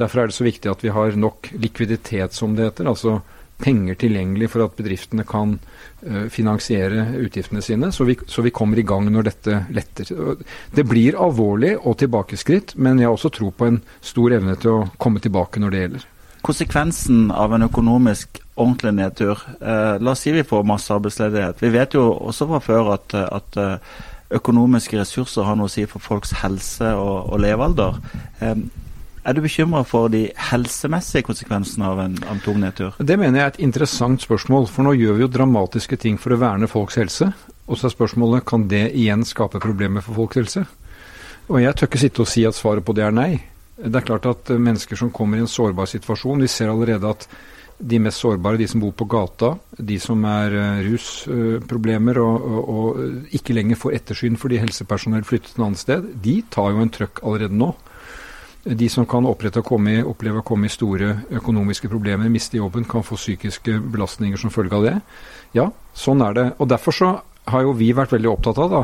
Derfor 0.00 0.22
er 0.22 0.30
det 0.30 0.36
så 0.36 0.46
viktig 0.46 0.70
at 0.72 0.82
vi 0.82 0.90
har 0.90 1.14
nok 1.20 1.52
likviditet, 1.54 2.34
som 2.34 2.56
det 2.56 2.70
heter. 2.70 2.88
altså 2.90 3.20
penger 3.62 3.98
tilgjengelig 4.00 4.48
for 4.52 4.64
at 4.64 4.76
bedriftene 4.78 5.24
kan 5.28 5.56
uh, 5.58 6.26
finansiere 6.32 7.04
utgiftene 7.22 7.62
sine, 7.62 7.92
så 7.94 8.06
vi, 8.08 8.16
så 8.26 8.42
vi, 8.42 8.54
kommer 8.54 8.78
i 8.78 8.86
gang 8.86 9.10
når 9.12 9.28
dette 9.28 9.58
letter. 9.74 10.12
Det 10.74 10.86
blir 10.88 11.18
alvorlig 11.20 11.76
og 11.78 11.98
tilbakeskritt, 12.02 12.76
men 12.76 12.98
jeg 12.98 13.10
har 13.10 13.18
også 13.18 13.32
tro 13.34 13.52
på 13.54 13.70
en 13.70 13.82
stor 14.00 14.38
evne 14.38 14.56
til 14.60 14.74
å 14.76 14.88
komme 14.98 15.22
tilbake 15.22 15.62
når 15.62 15.74
det 15.74 15.84
gjelder. 15.84 16.08
Konsekvensen 16.42 17.28
av 17.30 17.52
en 17.54 17.68
økonomisk 17.68 18.40
ordentlig 18.58 18.92
nedtur, 18.96 19.38
eh, 19.60 19.98
la 20.02 20.10
oss 20.10 20.24
si 20.24 20.32
vi 20.34 20.42
får 20.42 20.64
masse 20.66 20.90
arbeidsledighet. 20.90 21.62
Vi 21.62 21.70
vet 21.70 21.94
jo 21.94 22.08
også 22.18 22.48
fra 22.50 22.58
før 22.60 22.90
at, 22.96 23.14
at 23.14 23.58
uh, 23.62 24.00
økonomiske 24.34 24.98
ressurser 24.98 25.46
har 25.46 25.56
noe 25.56 25.70
å 25.70 25.72
si 25.72 25.86
for 25.86 26.02
folks 26.02 26.34
helse 26.42 26.92
og, 26.98 27.32
og 27.32 27.42
levealder. 27.44 28.00
Um, 28.40 28.66
er 29.22 29.36
du 29.36 29.42
bekymra 29.44 29.84
for 29.86 30.10
de 30.12 30.24
helsemessige 30.50 31.26
konsekvensene 31.28 31.86
av 31.86 32.00
en, 32.02 32.16
atomnedtur? 32.32 32.98
Det 32.98 33.16
mener 33.20 33.38
jeg 33.38 33.44
er 33.44 33.54
et 33.54 33.62
interessant 33.68 34.22
spørsmål. 34.24 34.66
For 34.72 34.86
nå 34.86 34.96
gjør 34.98 35.18
vi 35.18 35.26
jo 35.26 35.30
dramatiske 35.36 35.98
ting 36.02 36.18
for 36.20 36.34
å 36.34 36.40
verne 36.42 36.70
folks 36.70 36.98
helse. 36.98 37.30
Og 37.68 37.78
så 37.78 37.88
er 37.88 37.94
spørsmålet 37.94 38.46
kan 38.48 38.66
det 38.70 38.88
igjen 38.90 39.22
skape 39.28 39.62
problemer 39.62 40.04
for 40.04 40.18
folks 40.18 40.40
helse. 40.40 40.66
Og 41.48 41.62
jeg 41.62 41.76
tør 41.76 41.90
ikke 41.90 42.02
sitte 42.02 42.24
og 42.24 42.30
si 42.30 42.44
at 42.48 42.58
svaret 42.58 42.84
på 42.86 42.94
det 42.96 43.06
er 43.06 43.14
nei. 43.14 43.32
Det 43.82 43.94
er 43.98 44.06
klart 44.06 44.28
at 44.30 44.52
mennesker 44.52 44.98
som 44.98 45.10
kommer 45.14 45.38
i 45.38 45.42
en 45.42 45.50
sårbar 45.50 45.88
situasjon 45.90 46.42
Vi 46.44 46.50
ser 46.50 46.70
allerede 46.70 47.08
at 47.08 47.26
de 47.82 47.98
mest 47.98 48.22
sårbare, 48.22 48.60
de 48.60 48.66
som 48.68 48.82
bor 48.82 48.92
på 48.94 49.08
gata, 49.10 49.56
de 49.74 49.96
som 49.98 50.20
er 50.28 50.54
uh, 50.54 50.82
rusproblemer 50.86 52.20
og, 52.22 52.44
og, 52.46 52.68
og, 52.68 53.00
ikke 53.34 53.56
lenger 53.56 53.80
får 53.80 53.96
ettersyn 53.96 54.38
fordi 54.38 54.60
helsepersonell 54.62 55.24
flyttet 55.26 55.56
et 55.56 55.64
annet 55.64 55.80
sted, 55.80 56.06
de 56.22 56.36
tar 56.52 56.70
jo 56.70 56.84
en 56.84 56.92
trøkk 56.92 57.24
allerede 57.24 57.58
nå. 57.58 57.72
De 58.62 58.86
som 58.88 59.06
kan 59.10 59.26
komme, 59.66 59.96
oppleve 60.06 60.38
å 60.38 60.46
komme 60.46 60.68
i 60.68 60.72
store 60.72 61.16
økonomiske 61.34 61.88
problemer, 61.90 62.30
miste 62.30 62.60
jobben, 62.60 62.84
kan 62.86 63.02
få 63.02 63.18
psykiske 63.18 63.74
belastninger 63.90 64.38
som 64.38 64.52
følge 64.54 64.76
av 64.78 64.84
det. 64.86 64.96
Ja, 65.56 65.72
sånn 65.94 66.22
er 66.22 66.36
det. 66.36 66.44
Og 66.62 66.68
Derfor 66.70 66.94
så 66.94 67.08
har 67.50 67.64
jo 67.66 67.72
vi 67.74 67.90
vært 67.92 68.12
veldig 68.14 68.30
opptatt 68.30 68.60
av 68.62 68.70
da, 68.70 68.82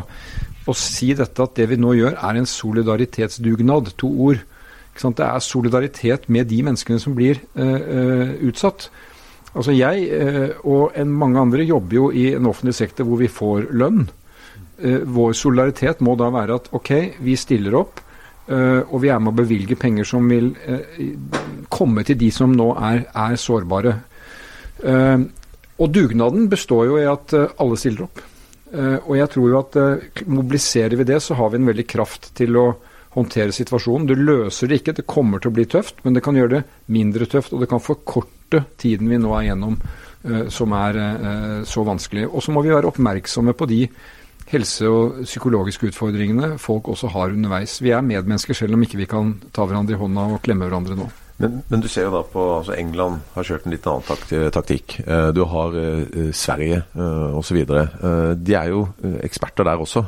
å 0.66 0.74
si 0.74 1.12
dette 1.14 1.44
at 1.44 1.54
det 1.54 1.68
vi 1.70 1.78
nå 1.78 1.94
gjør, 1.94 2.16
er 2.18 2.40
en 2.40 2.48
solidaritetsdugnad. 2.48 3.94
To 4.02 4.10
ord. 4.26 4.42
Det 4.98 5.22
er 5.22 5.38
solidaritet 5.46 6.26
med 6.26 6.48
de 6.50 6.58
menneskene 6.66 6.98
som 6.98 7.14
blir 7.14 7.38
uh, 7.54 8.34
utsatt. 8.42 8.88
Altså 9.54 9.70
Jeg 9.70 10.08
uh, 10.10 10.58
og 10.66 10.98
mange 11.06 11.38
andre 11.38 11.62
jobber 11.62 11.94
jo 11.94 12.08
i 12.10 12.32
en 12.34 12.50
offentlig 12.50 12.74
sektor 12.74 13.06
hvor 13.06 13.22
vi 13.22 13.30
får 13.30 13.70
lønn. 13.70 14.08
vår 14.78 15.32
solidaritet 15.34 16.00
må 16.00 16.12
da 16.14 16.28
være 16.30 16.54
at 16.54 16.68
ok, 16.74 16.90
vi 17.18 17.36
stiller 17.36 17.74
opp 17.74 18.02
og 18.48 19.02
vi 19.02 19.10
er 19.12 19.20
med 19.20 19.34
å 19.34 19.38
bevilge 19.42 19.76
penger 19.76 20.06
som 20.08 20.28
vil 20.30 20.50
uh, 20.56 20.80
komme 21.68 22.04
til 22.06 22.16
de 22.20 22.30
som 22.32 22.54
nå 22.56 22.70
er, 22.80 23.02
er 23.12 23.36
sårbare. 23.36 23.92
Uh, 24.80 25.26
og 25.78 25.92
dugnaden 25.94 26.48
består 26.50 26.88
jo 26.88 26.96
i 26.98 27.06
at 27.06 27.34
alle 27.36 27.76
stiller 27.78 28.08
opp. 28.08 28.24
og 28.74 29.12
jeg 29.14 29.30
tror 29.30 29.44
jo 29.48 29.58
at 29.60 29.76
mobiliserer 30.26 30.96
vi 30.98 31.04
det, 31.06 31.20
så 31.22 31.36
har 31.38 31.52
vi 31.52 31.60
en 31.60 31.68
veldig 31.70 31.84
kraft 31.86 32.32
til 32.34 32.56
å 32.58 32.64
håndtere 33.14 33.54
situasjonen. 33.54 34.08
Du 34.10 34.18
løser 34.18 34.66
det 34.66 34.80
ikke, 34.80 34.96
det 34.98 35.06
kommer 35.06 35.38
til 35.38 35.52
å 35.52 35.54
bli 35.54 35.68
tøft, 35.70 36.02
men 36.02 36.16
det 36.16 36.24
kan 36.26 36.34
gjøre 36.34 36.56
det 36.56 36.64
mindre 36.90 37.28
tøft. 37.30 37.54
Og 37.54 37.62
det 37.62 37.70
kan 37.70 37.78
forkorte 37.78 38.64
tiden 38.76 39.06
vi 39.06 39.20
nå 39.22 39.30
er 39.38 39.46
gjennom 39.52 39.78
som 40.50 40.74
er 40.74 40.98
så 41.62 41.86
vanskelig. 41.86 42.26
Og 42.26 42.42
så 42.42 42.50
må 42.50 42.66
vi 42.66 42.74
være 42.74 42.90
oppmerksomme 42.90 43.54
på 43.54 43.70
de 43.70 43.84
helse- 44.52 44.88
og 44.88 45.22
psykologiske 45.24 45.92
utfordringene 45.92 46.56
folk 46.58 46.88
også 46.88 47.12
har 47.14 47.34
underveis. 47.36 47.78
Vi 47.84 47.92
er 47.94 48.04
medmennesker 48.04 48.56
selv 48.56 48.74
om 48.74 48.84
ikke 48.84 49.00
vi 49.00 49.08
kan 49.10 49.36
ta 49.52 49.66
hverandre 49.68 49.96
i 49.96 50.00
hånda 50.00 50.28
og 50.34 50.42
klemme 50.44 50.68
hverandre 50.68 50.98
nå. 50.98 51.08
Men, 51.38 51.60
men, 51.70 51.82
du 51.82 51.86
ser 51.86 52.08
jo 52.08 52.14
da 52.16 52.24
på 52.26 52.44
altså 52.56 52.74
England 52.74 53.20
har 53.36 53.46
kjørt 53.46 53.66
en 53.66 53.74
litt 53.76 53.84
annen 53.86 54.06
takt, 54.08 54.32
taktikk. 54.56 54.96
Eh, 55.04 55.28
du 55.30 55.44
har 55.46 55.76
eh, 55.78 56.32
Sverige 56.34 56.80
eh, 56.82 57.36
osv. 57.38 57.60
Eh, 57.62 58.32
de 58.34 58.56
er 58.58 58.72
jo 58.72 58.88
eksperter 59.22 59.68
der 59.68 59.78
også. 59.84 60.02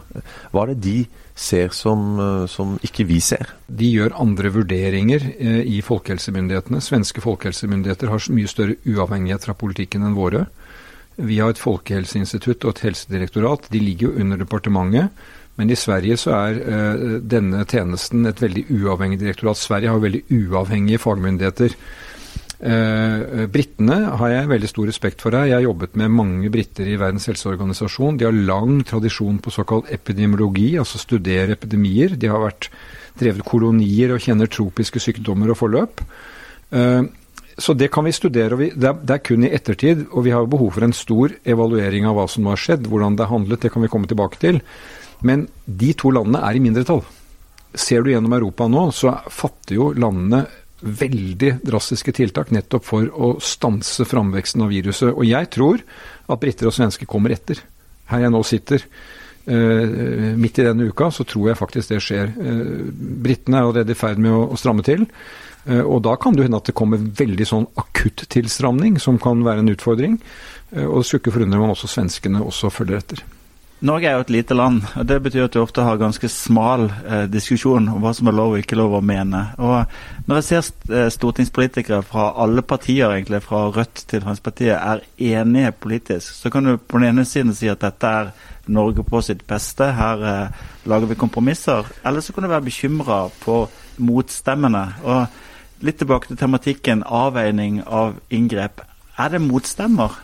Hva 0.50 0.64
er 0.64 0.72
det 0.72 0.80
de 0.88 0.96
ser 1.38 1.70
som, 1.72 2.18
som 2.50 2.74
ikke 2.84 3.06
vi 3.06 3.20
ser? 3.22 3.54
De 3.70 3.86
gjør 3.94 4.18
andre 4.20 4.50
vurderinger 4.52 5.22
i 5.62 5.78
folkehelsemyndighetene. 5.86 6.82
Svenske 6.84 7.22
folkehelsemyndigheter 7.24 8.10
har 8.10 8.26
mye 8.34 8.50
større 8.50 8.76
uavhengighet 8.82 9.46
fra 9.46 9.54
politikken 9.56 10.04
enn 10.04 10.18
våre. 10.18 10.48
Vi 11.26 11.40
har 11.40 11.52
et 11.52 11.60
folkehelseinstitutt 11.60 12.64
og 12.64 12.74
et 12.74 12.84
helsedirektorat. 12.88 13.68
De 13.72 13.82
ligger 13.82 14.08
jo 14.08 14.24
under 14.24 14.40
departementet. 14.40 15.10
Men 15.58 15.72
i 15.72 15.76
Sverige 15.76 16.16
så 16.20 16.32
er 16.38 16.60
uh, 16.62 17.16
denne 17.20 17.66
tjenesten 17.68 18.24
et 18.28 18.38
veldig 18.40 18.64
uavhengig 18.78 19.18
direktorat. 19.20 19.60
Sverige 19.60 19.92
har 19.92 20.00
veldig 20.00 20.22
uavhengige 20.32 21.02
fagmyndigheter. 21.02 21.74
Uh, 22.60 23.44
Britene 23.48 23.98
har 24.20 24.32
jeg 24.32 24.48
veldig 24.50 24.70
stor 24.70 24.88
respekt 24.88 25.24
for 25.24 25.36
her. 25.36 25.50
Jeg 25.50 25.58
har 25.58 25.66
jobbet 25.66 25.98
med 26.00 26.12
mange 26.16 26.52
briter 26.52 26.88
i 26.88 26.96
Verdens 27.00 27.28
helseorganisasjon. 27.28 28.20
De 28.20 28.28
har 28.28 28.36
lang 28.36 28.80
tradisjon 28.88 29.40
på 29.42 29.52
såkalt 29.52 29.92
epidemiologi, 29.92 30.74
altså 30.80 31.00
studere 31.02 31.56
epidemier. 31.58 32.16
De 32.16 32.32
har 32.32 32.40
vært 32.40 32.70
drevet 33.20 33.44
kolonier 33.44 34.14
og 34.14 34.24
kjenner 34.24 34.48
tropiske 34.48 35.02
sykdommer 35.02 35.52
og 35.52 35.60
forløp. 35.60 36.04
Uh, 36.72 37.04
så 37.60 37.74
det 37.76 37.90
kan 37.92 38.06
vi 38.06 38.12
studere. 38.16 38.56
og 38.56 38.62
vi, 38.62 38.70
det, 38.72 38.88
er, 38.88 38.98
det, 39.04 39.14
er, 39.14 39.22
kun 39.24 39.44
i 39.44 39.52
ettertid, 39.52 40.06
og 40.10 40.24
vi 40.24 40.32
har 40.34 40.44
jo 40.44 40.52
behov 40.54 40.72
for 40.76 40.86
en 40.86 40.96
stor 40.96 41.34
evaluering 41.44 42.08
av 42.08 42.16
hva 42.16 42.26
som 42.30 42.48
har 42.48 42.60
skjedd, 42.60 42.88
hvordan 42.88 43.18
det 43.18 43.26
er 43.26 43.32
handlet. 43.34 43.62
Det 43.62 43.72
kan 43.74 43.84
vi 43.84 43.90
komme 43.92 44.08
tilbake 44.10 44.40
til. 44.40 44.60
Men 45.26 45.46
de 45.66 45.92
to 45.98 46.12
landene 46.16 46.40
er 46.46 46.56
i 46.56 46.62
mindretall. 46.64 47.04
Ser 47.76 48.02
du 48.02 48.10
gjennom 48.10 48.32
Europa 48.34 48.66
nå, 48.70 48.88
så 48.96 49.12
fatter 49.30 49.76
jo 49.76 49.90
landene 49.92 50.46
veldig 50.80 51.58
drastiske 51.66 52.14
tiltak 52.16 52.54
nettopp 52.56 52.86
for 52.88 53.10
å 53.12 53.34
stanse 53.44 54.06
framveksten 54.08 54.64
av 54.64 54.72
viruset. 54.72 55.12
Og 55.12 55.26
jeg 55.28 55.50
tror 55.52 55.84
at 56.26 56.40
briter 56.40 56.70
og 56.70 56.76
svensker 56.76 57.10
kommer 57.10 57.36
etter. 57.36 57.60
Her 58.10 58.26
jeg 58.26 58.36
nå 58.36 58.44
sitter, 58.46 58.86
Uh, 59.50 60.36
midt 60.36 60.58
i 60.60 60.64
denne 60.66 60.84
uka, 60.92 61.06
så 61.10 61.24
tror 61.26 61.48
jeg 61.48 61.58
faktisk 61.58 61.90
det 61.90 62.02
skjer. 62.04 62.28
Uh, 62.36 62.90
Britene 63.24 63.56
er 63.56 63.64
allerede 63.64 63.94
i 63.94 63.98
ferd 63.98 64.20
med 64.20 64.34
å 64.36 64.58
stramme 64.60 64.84
til. 64.86 65.06
Eh, 65.70 65.80
og 65.80 66.02
da 66.06 66.16
kan 66.20 66.36
det 66.36 66.48
hende 66.48 66.60
at 66.60 66.70
det 66.70 66.76
kommer 66.78 66.98
veldig 66.98 67.46
sånn 67.46 67.68
akutt 67.80 68.26
tilstramning, 68.32 68.98
som 68.98 69.20
kan 69.22 69.44
være 69.46 69.64
en 69.64 69.74
utfordring. 69.74 70.18
Eh, 70.74 70.86
og 70.86 71.00
det 71.00 71.08
skulle 71.08 71.24
ikke 71.24 71.36
forundre 71.38 71.62
om 71.62 71.76
også 71.76 71.94
svenskene 71.94 72.42
også 72.44 72.72
følger 72.74 72.98
etter. 72.98 73.28
Norge 73.80 74.10
er 74.10 74.18
jo 74.18 74.24
et 74.26 74.32
lite 74.34 74.52
land, 74.52 74.82
og 74.92 75.06
det 75.08 75.16
betyr 75.24 75.46
at 75.46 75.54
vi 75.56 75.60
ofte 75.62 75.84
har 75.86 75.96
ganske 75.96 76.28
smal 76.28 76.90
eh, 76.90 77.22
diskusjon 77.32 77.86
om 77.88 78.02
hva 78.04 78.12
som 78.16 78.28
er 78.28 78.36
lov 78.36 78.52
og 78.52 78.60
ikke 78.60 78.76
lov 78.76 78.98
å 78.98 79.00
mene. 79.00 79.40
Og 79.56 80.28
Når 80.28 80.40
jeg 80.40 80.46
ser 80.50 80.98
eh, 80.98 81.08
stortingspolitikere 81.14 82.02
fra 82.04 82.26
alle 82.44 82.60
partier, 82.60 83.08
egentlig, 83.08 83.40
fra 83.46 83.62
Rødt 83.72 84.04
til 84.04 84.20
Fremskrittspartiet, 84.20 84.76
er 84.76 85.40
enige 85.40 85.72
politisk, 85.72 86.28
så 86.42 86.52
kan 86.52 86.68
du 86.68 86.74
på 86.76 87.00
den 87.00 87.14
ene 87.14 87.24
siden 87.24 87.56
si 87.56 87.72
at 87.72 87.80
dette 87.80 88.12
er 88.20 88.34
Norge 88.68 89.02
på 89.02 89.22
sitt 89.24 89.46
beste, 89.48 89.88
her 89.96 90.26
eh, 90.28 90.64
lager 90.84 91.08
vi 91.08 91.20
kompromisser. 91.24 91.88
Eller 92.04 92.20
så 92.20 92.36
kan 92.36 92.44
du 92.44 92.52
være 92.52 92.68
bekymra 92.68 93.22
på 93.40 93.62
motstemmene. 93.96 94.84
Og 95.08 95.40
litt 95.86 96.00
tilbake 96.00 96.30
til 96.30 96.40
tematikken 96.40 97.04
avveining 97.06 97.82
av 97.86 98.18
inngrep. 98.30 98.82
Er 99.20 99.32
det 99.34 99.42
motstemmer? 99.44 100.18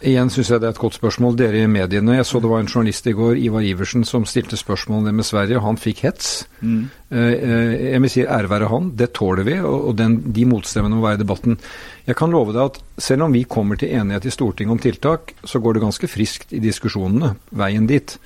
Igjen 0.00 0.30
syns 0.32 0.48
jeg 0.48 0.62
det 0.62 0.68
er 0.70 0.72
et 0.72 0.80
godt 0.80 0.96
spørsmål. 0.96 1.34
Dere 1.36 1.60
i 1.60 1.68
mediene. 1.68 2.14
Jeg 2.16 2.24
så 2.24 2.40
det 2.40 2.48
var 2.48 2.62
en 2.62 2.70
journalist 2.70 3.04
i 3.10 3.12
går, 3.12 3.34
Ivar 3.36 3.64
Iversen, 3.68 4.06
som 4.08 4.24
stilte 4.24 4.56
spørsmål 4.56 5.10
med 5.12 5.26
Sverige. 5.28 5.58
og 5.58 5.66
Han 5.66 5.76
fikk 5.76 6.00
hets. 6.06 6.30
Mm. 6.60 6.88
Eh, 7.12 7.34
jeg 7.92 8.00
vil 8.00 8.10
si 8.10 8.24
ære 8.24 8.48
være 8.48 8.70
han. 8.72 8.90
Det 8.96 9.12
tåler 9.12 9.44
vi. 9.44 9.58
Og 9.60 9.92
den, 9.98 10.32
de 10.32 10.46
motstemmene 10.48 10.96
må 10.96 11.04
være 11.04 11.20
i 11.20 11.22
debatten. 11.24 11.58
Jeg 12.06 12.16
kan 12.16 12.32
love 12.32 12.56
deg 12.56 12.62
at 12.62 12.80
selv 12.96 13.28
om 13.28 13.36
vi 13.36 13.44
kommer 13.44 13.76
til 13.76 13.92
enighet 13.92 14.24
i 14.24 14.32
Stortinget 14.32 14.72
om 14.72 14.80
tiltak, 14.80 15.34
så 15.44 15.60
går 15.60 15.76
det 15.76 15.84
ganske 15.84 16.08
friskt 16.08 16.56
i 16.56 16.64
diskusjonene 16.64 17.34
veien 17.52 17.86
dit. 17.86 18.16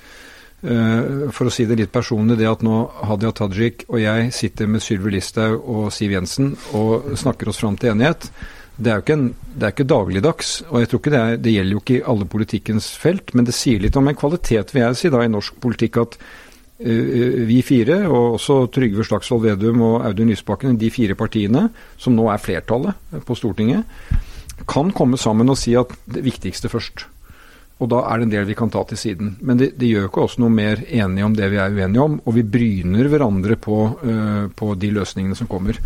Eh, 0.65 1.29
for 1.35 1.47
å 1.47 1.53
si 1.53 1.67
det 1.69 1.77
litt 1.77 1.93
personlig, 1.93 2.39
det 2.39 2.49
at 2.49 2.63
nå 2.65 2.85
Hadia 3.05 3.31
Tajik 3.35 3.85
og 3.87 3.99
jeg 4.01 4.31
sitter 4.33 4.69
med 4.71 4.81
Sylvi 4.81 5.13
Listhaug 5.13 5.61
og 5.61 5.89
Siv 5.93 6.15
Jensen 6.15 6.55
og 6.73 7.11
snakker 7.19 7.51
oss 7.51 7.61
fram 7.61 7.77
til 7.77 7.93
enighet 7.93 8.31
det 8.75 8.91
er 8.91 8.99
jo 8.99 9.03
ikke, 9.05 9.15
en, 9.15 9.27
det 9.55 9.67
er 9.67 9.73
ikke 9.73 9.87
dagligdags. 9.87 10.49
Og 10.69 10.81
jeg 10.81 10.89
tror 10.91 11.01
ikke 11.01 11.13
det, 11.13 11.21
er, 11.21 11.37
det 11.39 11.53
gjelder 11.53 11.77
jo 11.77 11.83
ikke 11.83 11.95
i 11.95 12.03
alle 12.11 12.27
politikkens 12.31 12.89
felt, 12.99 13.31
men 13.35 13.47
det 13.47 13.55
sier 13.55 13.83
litt 13.83 13.95
om 13.99 14.09
en 14.11 14.17
kvalitet, 14.19 14.73
vil 14.75 14.83
jeg 14.83 14.99
si, 14.99 15.11
da, 15.13 15.23
i 15.23 15.31
norsk 15.31 15.59
politikk 15.63 16.01
at 16.03 16.17
uh, 16.19 17.39
vi 17.47 17.61
fire, 17.65 18.01
og 18.09 18.35
også 18.35 18.59
Trygve 18.75 19.07
Slagsvold 19.07 19.45
Vedum 19.47 19.83
og 19.85 19.97
Audun 20.09 20.33
Lysbakken, 20.33 20.79
de 20.81 20.91
fire 20.93 21.15
partiene, 21.19 21.69
som 21.97 22.17
nå 22.17 22.27
er 22.31 22.43
flertallet 22.43 23.23
på 23.25 23.39
Stortinget, 23.39 23.87
kan 24.67 24.91
komme 24.95 25.19
sammen 25.19 25.51
og 25.51 25.59
si 25.59 25.75
at 25.79 25.91
det 26.11 26.23
viktigste 26.25 26.71
først. 26.71 27.07
Og 27.83 27.91
da 27.91 28.05
er 28.07 28.21
det 28.21 28.27
en 28.29 28.31
del 28.31 28.47
vi 28.47 28.55
kan 28.55 28.71
ta 28.71 28.85
til 28.87 28.99
siden. 28.99 29.33
Men 29.43 29.59
det, 29.59 29.73
det 29.79 29.89
gjør 29.89 30.07
ikke 30.07 30.23
oss 30.23 30.37
noe 30.39 30.53
mer 30.53 30.79
enige 30.85 31.27
om 31.27 31.35
det 31.35 31.49
vi 31.51 31.59
er 31.59 31.75
uenige 31.75 32.05
om, 32.05 32.21
og 32.23 32.37
vi 32.37 32.45
bryner 32.47 33.09
hverandre 33.11 33.57
på, 33.59 33.79
uh, 33.99 34.45
på 34.55 34.71
de 34.79 34.93
løsningene 34.95 35.35
som 35.35 35.49
kommer. 35.51 35.81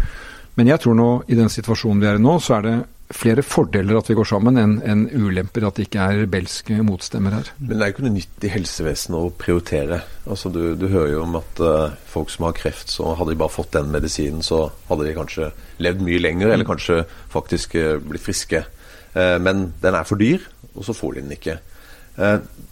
Men 0.60 0.69
jeg 0.69 0.84
tror 0.84 0.98
nå, 0.98 1.10
i 1.31 1.38
den 1.39 1.50
situasjonen 1.50 2.01
vi 2.03 2.10
er 2.12 2.19
i 2.19 2.22
nå, 2.22 2.36
så 2.43 2.60
er 2.60 2.65
det 2.67 2.77
flere 3.10 3.41
fordeler 3.41 3.98
at 3.98 4.10
vi 4.12 4.13
går 4.19 4.27
sammen, 4.29 4.60
enn 4.62 4.75
en 4.86 5.08
ulemper 5.10 5.65
at 5.65 5.79
det 5.79 5.88
ikke 5.88 6.03
er 6.03 6.19
rebelske 6.19 6.77
motstemmer 6.86 7.34
her. 7.39 7.50
Men 7.58 7.72
det 7.72 7.79
er 7.79 7.89
jo 7.89 7.96
ikke 7.96 8.05
noe 8.05 8.17
nytt 8.19 8.46
i 8.46 8.51
helsevesenet 8.53 9.17
å 9.17 9.31
prioritere. 9.39 10.00
Altså 10.29 10.51
du, 10.53 10.60
du 10.77 10.86
hører 10.91 11.15
jo 11.15 11.24
om 11.24 11.39
at 11.39 11.63
uh, 11.63 11.96
folk 12.12 12.29
som 12.29 12.46
har 12.46 12.58
kreft, 12.60 12.93
så 12.93 13.15
hadde 13.17 13.34
de 13.34 13.39
bare 13.41 13.55
fått 13.55 13.74
den 13.74 13.89
medisinen, 13.96 14.46
så 14.46 14.67
hadde 14.91 15.10
de 15.10 15.15
kanskje 15.17 15.50
levd 15.81 16.05
mye 16.05 16.22
lenger, 16.22 16.53
eller 16.53 16.69
kanskje 16.69 17.01
faktisk 17.34 17.74
uh, 17.79 17.96
blitt 18.03 18.27
friske. 18.27 18.62
Men 19.10 19.72
den 19.81 19.96
er 19.98 20.05
for 20.05 20.22
dyr, 20.22 20.43
og 20.77 20.84
så 20.86 20.93
får 20.93 21.15
de 21.15 21.22
den 21.24 21.34
ikke. 21.34 21.55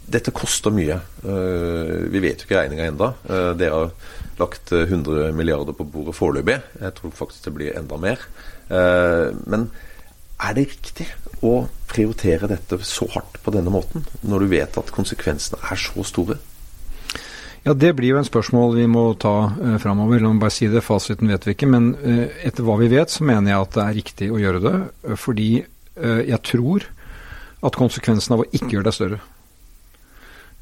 Dette 0.08 0.32
koster 0.36 0.72
mye. 0.74 0.98
vi 1.22 2.20
vet 2.20 2.42
jo 2.42 2.46
ikke 2.46 2.58
regninga 2.58 2.88
enda. 2.90 3.08
dere 3.56 3.74
har 3.74 3.92
lagt 4.38 4.72
100 4.72 5.26
eh, 5.26 5.34
milliarder 5.34 5.72
på 5.76 5.86
bordet 5.86 6.16
foreløpig. 6.16 6.58
Jeg 6.80 6.94
tror 6.98 7.14
faktisk 7.14 7.48
det 7.48 7.54
blir 7.56 7.78
enda 7.78 7.98
mer. 8.00 8.22
Eh, 8.70 9.30
men 9.50 9.68
er 10.38 10.54
det 10.54 10.68
riktig 10.70 11.08
å 11.42 11.66
prioritere 11.90 12.50
dette 12.50 12.78
så 12.86 13.08
hardt 13.14 13.40
på 13.42 13.54
denne 13.54 13.72
måten, 13.74 14.04
når 14.22 14.44
du 14.44 14.52
vet 14.52 14.78
at 14.78 14.94
konsekvensene 14.94 15.58
er 15.70 15.80
så 15.80 16.04
store? 16.06 16.38
Ja, 17.64 17.74
Det 17.74 17.90
blir 17.96 18.14
jo 18.14 18.18
en 18.20 18.26
spørsmål 18.26 18.76
vi 18.76 18.86
må 18.86 19.02
ta 19.18 19.50
uh, 19.50 19.74
framover. 19.82 20.22
La 20.22 20.30
meg 20.30 20.40
bare 20.40 20.54
si 20.54 20.68
det, 20.70 20.80
fasiten 20.86 21.28
vet 21.28 21.44
vi 21.44 21.56
ikke. 21.56 21.66
Men 21.68 21.90
uh, 21.98 22.30
etter 22.46 22.64
hva 22.64 22.78
vi 22.80 22.88
vet, 22.88 23.10
så 23.10 23.26
mener 23.26 23.50
jeg 23.50 23.64
at 23.64 23.74
det 23.74 23.82
er 23.82 23.96
riktig 23.98 24.28
å 24.30 24.38
gjøre 24.40 24.62
det. 24.62 24.76
Fordi 25.18 25.48
uh, 25.98 26.22
jeg 26.22 26.38
tror 26.46 26.86
at 27.66 27.76
konsekvensen 27.76 28.36
av 28.36 28.44
å 28.44 28.48
ikke 28.52 28.76
gjøre 28.76 28.86
det 28.86 28.94
er 28.94 28.98
større. 29.00 29.20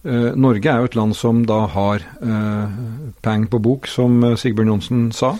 Eh, 0.07 0.33
Norge 0.39 0.71
er 0.71 0.83
jo 0.83 0.89
et 0.89 0.97
land 0.97 1.15
som 1.19 1.43
da 1.49 1.65
har 1.73 2.05
eh, 2.23 2.75
peng 3.25 3.49
på 3.51 3.59
bok, 3.63 3.89
som 3.91 4.21
eh, 4.23 4.37
Sigbjørn 4.39 4.75
Johnsen 4.77 5.07
sa. 5.17 5.37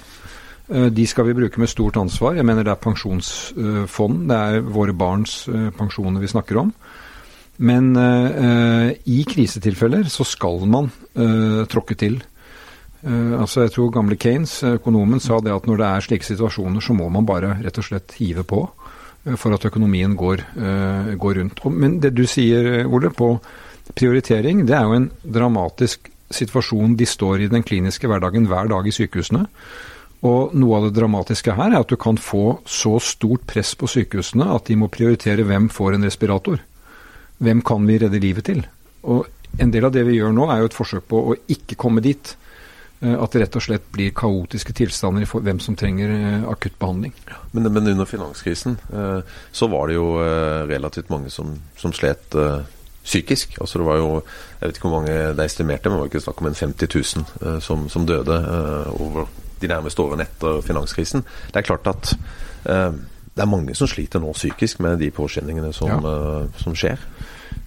De 0.67 1.05
skal 1.07 1.29
vi 1.29 1.37
bruke 1.39 1.61
med 1.63 1.71
stort 1.71 1.95
ansvar. 1.95 2.35
Jeg 2.35 2.43
mener 2.43 2.65
det 2.67 2.73
er 2.73 2.81
pensjonsfond. 2.83 4.25
Det 4.27 4.35
er 4.35 4.65
våre 4.75 4.91
barns 4.99 5.45
pensjoner 5.79 6.19
vi 6.19 6.31
snakker 6.33 6.59
om. 6.59 6.73
Men 7.63 7.93
uh, 7.95 8.91
i 9.07 9.21
krisetilfeller 9.31 10.09
så 10.11 10.27
skal 10.27 10.67
man 10.67 10.89
uh, 11.15 11.63
tråkke 11.71 11.95
til. 11.95 12.19
Uh, 13.07 13.39
altså 13.39 13.63
Jeg 13.69 13.77
tror 13.77 13.93
gamle 13.95 14.19
Kanes, 14.19 14.57
økonomen, 14.67 15.23
sa 15.23 15.39
det 15.39 15.55
at 15.55 15.71
når 15.71 15.79
det 15.79 15.87
er 15.87 16.07
slike 16.09 16.27
situasjoner, 16.27 16.83
så 16.83 16.99
må 16.99 17.07
man 17.15 17.31
bare 17.31 17.61
rett 17.61 17.79
og 17.79 17.87
slett 17.87 18.17
hive 18.19 18.43
på 18.43 18.65
for 19.39 19.55
at 19.55 19.71
økonomien 19.71 20.13
går, 20.15 20.43
går 21.19 21.39
rundt. 21.39 21.63
Men 21.75 21.97
det 21.99 22.13
du 22.15 22.21
sier, 22.31 22.85
Ole, 22.87 23.11
på 23.11 23.33
Prioritering 23.95 24.65
det 24.67 24.77
er 24.77 24.87
jo 24.87 24.97
en 24.97 25.11
dramatisk 25.23 26.11
situasjon 26.35 26.97
de 26.99 27.07
står 27.07 27.45
i 27.45 27.51
den 27.51 27.63
kliniske 27.63 28.09
hverdagen 28.11 28.49
hver 28.51 28.71
dag 28.73 28.87
i 28.89 28.95
sykehusene. 28.95 29.45
Og 30.27 30.57
noe 30.59 30.79
av 30.79 30.89
det 30.89 30.97
dramatiske 30.97 31.55
her 31.55 31.71
er 31.71 31.83
at 31.85 31.93
du 31.93 31.99
kan 32.01 32.19
få 32.19 32.59
så 32.67 32.97
stort 33.05 33.45
press 33.47 33.75
på 33.79 33.89
sykehusene 33.91 34.49
at 34.57 34.67
de 34.71 34.79
må 34.81 34.89
prioritere 34.93 35.47
hvem 35.47 35.69
får 35.71 35.97
en 35.97 36.09
respirator. 36.09 36.63
Hvem 37.39 37.61
kan 37.67 37.87
vi 37.87 38.01
redde 38.03 38.23
livet 38.23 38.49
til? 38.49 38.65
Og 39.07 39.29
en 39.61 39.71
del 39.71 39.87
av 39.87 39.95
det 39.95 40.03
vi 40.09 40.17
gjør 40.19 40.35
nå, 40.35 40.49
er 40.51 40.63
jo 40.63 40.71
et 40.71 40.77
forsøk 40.77 41.07
på 41.13 41.23
å 41.31 41.37
ikke 41.53 41.79
komme 41.79 42.03
dit. 42.05 42.35
Eh, 43.01 43.13
at 43.13 43.33
det 43.33 43.43
rett 43.43 43.59
og 43.59 43.65
slett 43.65 43.89
blir 43.93 44.15
kaotiske 44.17 44.73
tilstander 44.77 45.29
for 45.29 45.45
hvem 45.45 45.61
som 45.61 45.77
trenger 45.77 46.13
eh, 46.17 46.47
akutt 46.49 46.79
behandling. 46.81 47.13
Men, 47.53 47.69
men, 47.69 47.93
under 47.93 48.09
finanskrisen 48.09 48.79
eh, 48.89 49.37
så 49.53 49.69
var 49.73 49.91
det 49.91 49.99
jo 49.99 50.07
relativt 50.71 51.13
mange 51.13 51.31
som, 51.33 51.53
som 51.77 51.93
slet 51.97 52.37
psykisk. 53.07 53.57
Altså 53.61 53.79
det 53.79 53.87
var 53.87 53.97
jo, 54.01 54.23
Jeg 54.61 54.69
vet 54.69 54.79
ikke 54.79 54.89
hvor 54.89 55.01
mange 55.01 55.17
det 55.17 55.43
er 55.43 55.45
estimerte, 55.51 55.89
men 55.89 55.99
det 55.99 56.03
var 56.05 56.13
ikke 56.13 56.25
snakk 56.25 56.41
om 56.43 56.49
en 56.51 56.61
50 56.61 56.95
000 57.17 57.27
uh, 57.43 57.59
som, 57.63 57.89
som, 57.89 58.07
døde 58.07 58.37
uh, 58.37 59.01
over 59.01 59.29
de 59.61 59.69
nærmeste 59.69 60.03
årene 60.03 60.27
etter 60.27 60.61
finanskrisen. 60.65 61.25
Det 61.53 61.61
er 61.61 61.69
klart 61.69 61.87
at 61.87 62.17
uh, 62.69 62.93
det 63.37 63.45
er 63.45 63.53
mange 63.53 63.75
som 63.77 63.89
sliter 63.89 64.21
nå 64.21 64.33
psykisk 64.33 64.81
med 64.81 64.99
de 64.99 65.11
påkjenningene 65.13 65.73
som, 65.77 65.91
ja. 65.93 66.47
som, 66.57 66.73
skjer. 66.73 67.03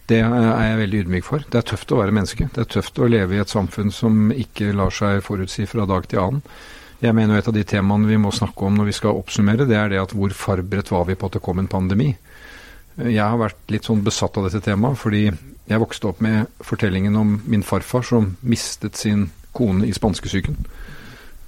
Det 0.09 0.17
er 0.25 0.63
jeg 0.65 0.79
veldig 0.79 1.01
ydmyk 1.03 1.27
for. 1.27 1.43
Det 1.45 1.59
er 1.59 1.67
tøft 1.69 1.93
å 1.93 1.99
være 1.99 2.15
menneske. 2.15 2.47
Det 2.55 2.63
er 2.63 2.71
tøft 2.73 2.97
å 2.97 3.05
leve 3.05 3.37
i 3.37 3.41
et 3.43 3.53
samfunn 3.53 3.93
som 3.93 4.31
ikke 4.33 4.71
lar 4.73 4.89
seg 4.89 5.21
forutsi 5.21 5.67
fra 5.69 5.85
dag 5.85 6.09
til 6.09 6.23
annen. 6.23 6.41
Jeg 6.99 7.15
mener 7.15 7.37
et 7.37 7.47
av 7.47 7.53
de 7.53 7.61
temaene 7.63 8.09
vi 8.09 8.17
må 8.19 8.31
snakke 8.33 8.65
om 8.65 8.81
når 8.81 8.89
vi 8.89 8.97
skal 8.97 9.21
oppsummere, 9.21 9.69
det 9.69 9.77
er 9.77 9.93
det 9.93 10.01
at 10.01 10.15
hvor 10.17 10.33
forberedt 10.35 10.89
var 10.91 11.05
vi 11.07 11.15
på 11.15 11.29
at 11.29 11.37
det 11.37 11.43
kom 11.45 11.61
en 11.61 11.69
pandemi. 11.69 12.09
Jeg 12.99 13.23
har 13.23 13.39
vært 13.39 13.71
litt 13.71 13.87
sånn 13.87 14.03
besatt 14.03 14.37
av 14.37 14.47
dette 14.47 14.61
temaet 14.65 14.99
fordi 14.99 15.27
jeg 15.29 15.81
vokste 15.81 16.09
opp 16.09 16.21
med 16.25 16.49
fortellingen 16.65 17.15
om 17.15 17.35
min 17.47 17.63
farfar 17.63 18.03
som 18.03 18.33
mistet 18.41 18.97
sin 18.99 19.29
kone 19.55 19.87
i 19.87 19.93
spanskesyken. 19.95 20.57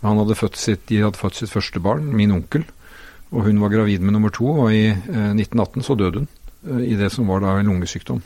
Han 0.01 0.21
hadde 0.21 0.37
født 0.37 0.57
sitt, 0.57 0.85
de 0.89 1.01
hadde 1.03 1.19
født 1.19 1.41
sitt 1.41 1.51
første 1.51 1.81
barn, 1.83 2.07
min 2.15 2.33
onkel, 2.33 2.63
og 3.31 3.45
hun 3.47 3.59
var 3.61 3.73
gravid 3.73 4.01
med 4.01 4.15
nummer 4.15 4.33
to, 4.33 4.47
og 4.65 4.73
i 4.73 4.91
eh, 4.91 5.31
1918 5.33 5.85
så 5.85 5.97
døde 5.97 6.23
hun 6.23 6.29
eh, 6.29 6.85
i 6.93 6.97
det 6.99 7.11
som 7.13 7.29
var 7.29 7.43
da 7.43 7.57
en 7.59 7.69
lungesykdom. 7.69 8.21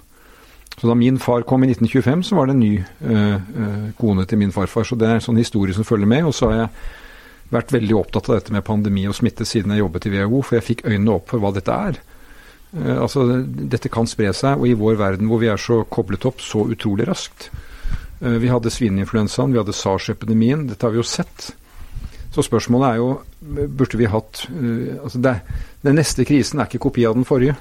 Så 0.78 0.88
da 0.88 0.96
min 0.96 1.20
far 1.20 1.42
kom 1.42 1.64
i 1.64 1.68
1925, 1.72 2.24
så 2.24 2.36
var 2.36 2.48
det 2.48 2.56
en 2.56 2.60
ny 2.60 2.76
eh, 2.84 3.36
eh, 3.36 3.92
kone 3.98 4.26
til 4.28 4.42
min 4.42 4.52
farfar. 4.52 4.84
Så 4.84 4.98
det 5.00 5.08
er 5.08 5.20
en 5.20 5.24
sånn 5.24 5.40
historie 5.40 5.76
som 5.76 5.88
følger 5.88 6.10
med. 6.10 6.26
Og 6.28 6.36
så 6.36 6.50
har 6.52 6.58
jeg 6.58 7.54
vært 7.54 7.72
veldig 7.76 7.96
opptatt 7.96 8.30
av 8.30 8.40
dette 8.40 8.56
med 8.56 8.66
pandemi 8.68 9.06
og 9.08 9.16
smitte 9.16 9.48
siden 9.48 9.72
jeg 9.72 9.86
jobbet 9.86 10.10
i 10.10 10.12
WHO, 10.18 10.42
for 10.42 10.58
jeg 10.58 10.68
fikk 10.68 10.84
øynene 10.90 11.16
opp 11.16 11.32
for 11.32 11.44
hva 11.44 11.54
dette 11.56 11.80
er. 11.90 12.02
Eh, 12.76 13.02
altså, 13.02 13.26
dette 13.46 13.92
kan 13.92 14.08
spre 14.10 14.32
seg, 14.36 14.60
og 14.60 14.68
i 14.68 14.78
vår 14.78 14.98
verden 15.00 15.30
hvor 15.32 15.42
vi 15.44 15.52
er 15.52 15.62
så 15.62 15.84
koblet 15.88 16.28
opp 16.28 16.44
så 16.44 16.66
utrolig 16.72 17.08
raskt. 17.10 17.50
Eh, 18.22 18.40
vi 18.42 18.52
hadde 18.52 18.74
svineinfluensaen, 18.74 19.54
vi 19.54 19.62
hadde 19.62 19.76
SARS-epidemien. 19.76 20.68
Dette 20.70 20.88
har 20.88 20.96
vi 20.96 21.00
jo 21.00 21.08
sett. 21.08 21.54
Så 22.36 22.44
spørsmålet 22.44 22.90
er 22.90 23.00
jo 23.00 23.14
burde 23.80 23.96
vi 23.96 24.10
hatt 24.10 24.42
uh, 24.50 24.98
altså 25.06 25.20
det, 25.24 25.36
Den 25.86 25.96
neste 25.96 26.26
krisen 26.28 26.60
er 26.60 26.68
ikke 26.68 26.82
kopi 26.84 27.06
av 27.08 27.14
den 27.16 27.28
forrige. 27.28 27.54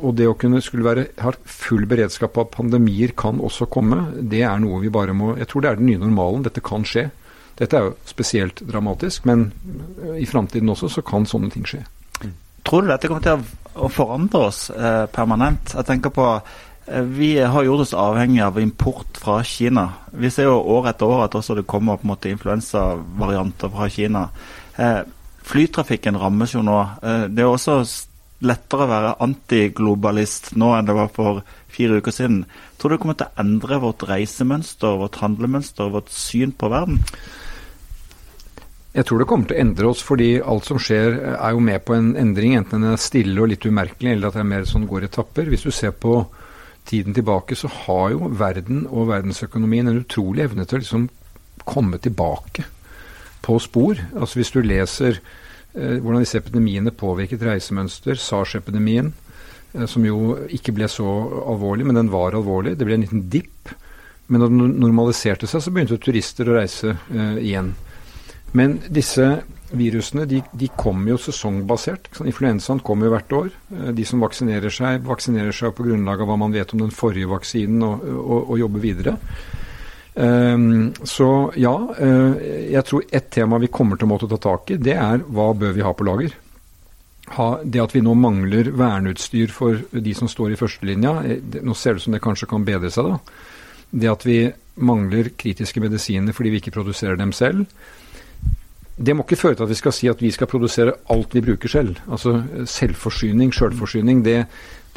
Og 0.00 0.14
det 0.16 0.24
å 0.24 0.32
kunne 0.40 0.62
skulle 0.64 0.86
være, 0.86 1.02
ha 1.20 1.34
full 1.44 1.84
beredskap 1.86 2.38
av 2.40 2.48
pandemier 2.54 3.12
kan 3.12 3.38
også 3.44 3.68
komme, 3.70 4.06
det 4.16 4.40
er 4.48 4.56
noe 4.58 4.80
vi 4.80 4.90
bare 4.90 5.12
må 5.12 5.34
Jeg 5.36 5.50
tror 5.52 5.62
det 5.62 5.70
er 5.70 5.78
den 5.78 5.90
nye 5.90 6.00
normalen. 6.00 6.46
Dette 6.46 6.64
kan 6.64 6.82
skje. 6.88 7.10
Dette 7.60 7.76
er 7.76 7.90
jo 7.90 7.94
spesielt 8.08 8.64
dramatisk, 8.64 9.28
men 9.28 9.50
i 10.16 10.26
framtiden 10.26 10.72
også 10.72 10.88
så 10.96 11.04
kan 11.06 11.28
sånne 11.28 11.52
ting 11.52 11.68
skje. 11.68 11.84
Tror 12.66 12.82
du 12.82 12.90
dette 12.90 13.10
kommer 13.10 13.24
til 13.24 13.44
å 13.80 13.90
forandre 13.92 14.42
oss 14.50 14.64
eh, 14.70 15.06
permanent? 15.12 15.74
Jeg 15.76 15.88
tenker 15.88 16.12
på 16.14 16.26
eh, 16.36 17.06
Vi 17.16 17.32
har 17.40 17.66
gjort 17.66 17.86
oss 17.86 17.96
avhengig 17.96 18.42
av 18.44 18.60
import 18.60 19.20
fra 19.22 19.40
Kina. 19.46 19.86
Vi 20.12 20.30
ser 20.32 20.50
jo 20.50 20.58
år 20.76 20.92
etter 20.92 21.08
år 21.10 21.26
at 21.26 21.38
også 21.38 21.58
det 21.60 21.68
kommer 21.70 22.00
på 22.00 22.08
en 22.08 22.12
måte 22.12 22.32
influensavarianter 22.32 23.72
fra 23.72 23.88
Kina. 23.92 24.28
Eh, 24.76 25.00
flytrafikken 25.50 26.18
rammes 26.20 26.54
jo 26.54 26.64
nå. 26.66 26.78
Eh, 27.02 27.26
det 27.32 27.44
er 27.44 27.50
også 27.50 27.80
lettere 28.40 28.86
å 28.86 28.90
være 28.90 29.16
antiglobalist 29.20 30.54
nå 30.60 30.72
enn 30.72 30.88
det 30.88 30.96
var 30.96 31.10
for 31.12 31.42
fire 31.70 32.00
uker 32.00 32.14
siden. 32.14 32.44
Tror 32.78 32.92
du 32.92 32.96
det 32.96 33.02
kommer 33.02 33.18
til 33.20 33.28
å 33.28 33.42
endre 33.42 33.80
vårt 33.82 34.04
reisemønster, 34.08 34.96
vårt 35.00 35.20
handlemønster, 35.20 35.92
vårt 35.92 36.12
syn 36.14 36.54
på 36.56 36.70
verden? 36.72 37.02
Jeg 38.90 39.06
tror 39.06 39.20
det 39.22 39.28
kommer 39.30 39.46
til 39.46 39.54
å 39.54 39.62
endre 39.62 39.90
oss, 39.92 40.00
fordi 40.02 40.40
alt 40.42 40.66
som 40.66 40.78
skjer 40.82 41.20
er 41.36 41.54
jo 41.54 41.62
med 41.62 41.84
på 41.86 41.94
en 41.94 42.10
endring. 42.18 42.56
Enten 42.58 42.82
den 42.82 42.96
er 42.96 42.98
stille 42.98 43.38
og 43.38 43.52
litt 43.52 43.66
umerkelig, 43.66 44.16
eller 44.16 44.30
at 44.30 44.38
det 44.38 44.42
er 44.42 44.48
mer 44.50 44.66
sånn 44.66 44.88
går 44.90 45.04
i 45.06 45.10
etapper. 45.10 45.50
Hvis 45.52 45.66
du 45.66 45.70
ser 45.70 45.94
på 45.94 46.24
tiden 46.90 47.14
tilbake, 47.14 47.54
så 47.54 47.70
har 47.84 48.10
jo 48.16 48.32
verden 48.40 48.82
og 48.88 49.12
verdensøkonomien 49.12 49.86
en 49.86 50.00
utrolig 50.02 50.42
evne 50.48 50.66
til 50.66 50.80
å 50.80 50.82
liksom 50.82 51.08
komme 51.68 52.00
tilbake 52.02 52.64
på 53.46 53.58
spor. 53.62 54.00
Altså 54.16 54.40
Hvis 54.40 54.50
du 54.56 54.58
leser 54.64 55.20
eh, 55.20 55.98
hvordan 56.00 56.24
disse 56.24 56.40
epidemiene 56.40 56.90
påvirket 56.90 57.44
reisemønster, 57.46 58.18
SARS-epidemien, 58.18 59.12
eh, 59.74 59.86
som 59.86 60.02
jo 60.06 60.34
ikke 60.50 60.74
ble 60.74 60.88
så 60.90 61.06
alvorlig, 61.52 61.86
men 61.86 62.00
den 62.00 62.10
var 62.10 62.34
alvorlig. 62.34 62.74
Det 62.74 62.88
ble 62.88 62.98
en 62.98 63.06
liten 63.06 63.28
dipp. 63.30 63.70
Men 64.26 64.42
da 64.42 64.50
den 64.50 64.74
normaliserte 64.82 65.46
seg, 65.50 65.62
så 65.62 65.70
begynte 65.74 66.00
turister 66.02 66.50
å 66.50 66.58
reise 66.58 66.96
eh, 66.96 67.38
igjen. 67.38 67.72
Men 68.56 68.80
disse 68.90 69.26
virusene 69.70 70.26
de, 70.26 70.40
de 70.52 70.68
kommer 70.76 71.12
jo 71.14 71.20
sesongbasert. 71.20 72.10
Influensaen 72.26 72.82
kommer 72.84 73.06
jo 73.06 73.14
hvert 73.14 73.34
år. 73.38 73.48
Eh, 73.76 73.90
de 73.96 74.06
som 74.08 74.22
vaksinerer 74.24 74.74
seg, 74.74 75.04
vaksinerer 75.06 75.54
seg 75.54 75.74
på 75.76 75.86
grunnlag 75.86 76.22
av 76.22 76.30
hva 76.30 76.38
man 76.40 76.54
vet 76.54 76.74
om 76.74 76.82
den 76.82 76.94
forrige 76.94 77.30
vaksinen, 77.30 77.82
og, 77.86 78.06
og, 78.20 78.38
og 78.42 78.62
jobber 78.64 78.84
videre. 78.84 79.16
Um, 80.20 80.90
så 81.06 81.26
ja, 81.54 81.70
uh, 81.70 82.32
jeg 82.66 82.82
tror 82.84 83.04
et 83.14 83.28
tema 83.30 83.60
vi 83.62 83.70
kommer 83.72 83.96
til 83.96 84.08
å 84.08 84.10
måtte 84.10 84.26
ta 84.32 84.40
tak 84.42 84.72
i, 84.74 84.78
det 84.82 84.96
er 84.98 85.22
hva 85.22 85.52
bør 85.56 85.76
vi 85.76 85.84
ha 85.86 85.92
på 85.94 86.06
lager. 86.08 86.34
Ha, 87.36 87.46
det 87.62 87.78
at 87.78 87.94
vi 87.94 88.02
nå 88.02 88.16
mangler 88.18 88.72
verneutstyr 88.74 89.54
for 89.54 89.78
de 89.94 90.14
som 90.18 90.28
står 90.28 90.56
i 90.56 90.58
førstelinja, 90.58 91.14
det, 91.38 91.62
nå 91.62 91.76
ser 91.78 91.94
det 91.94 92.02
ut 92.02 92.06
som 92.08 92.16
det 92.16 92.22
kanskje 92.24 92.50
kan 92.50 92.66
bedre 92.66 92.90
seg, 92.90 93.06
da. 93.06 93.46
Det 94.02 94.10
at 94.10 94.26
vi 94.26 94.40
mangler 94.82 95.30
kritiske 95.38 95.82
medisiner 95.82 96.34
fordi 96.34 96.52
vi 96.52 96.60
ikke 96.62 96.74
produserer 96.74 97.18
dem 97.18 97.30
selv 97.36 97.70
det 99.00 99.14
må 99.16 99.24
ikke 99.24 99.38
føre 99.40 99.56
til 99.56 99.64
at 99.64 99.72
vi 99.72 99.78
skal 99.78 99.94
si 99.96 100.10
at 100.10 100.20
vi 100.20 100.30
skal 100.34 100.48
produsere 100.50 100.92
alt 101.12 101.32
vi 101.32 101.40
bruker 101.44 101.72
selv. 101.72 102.00
Altså 102.10 102.34
Selvforsyning, 102.68 103.52
sjølforsyning, 103.56 104.20
det, 104.26 104.42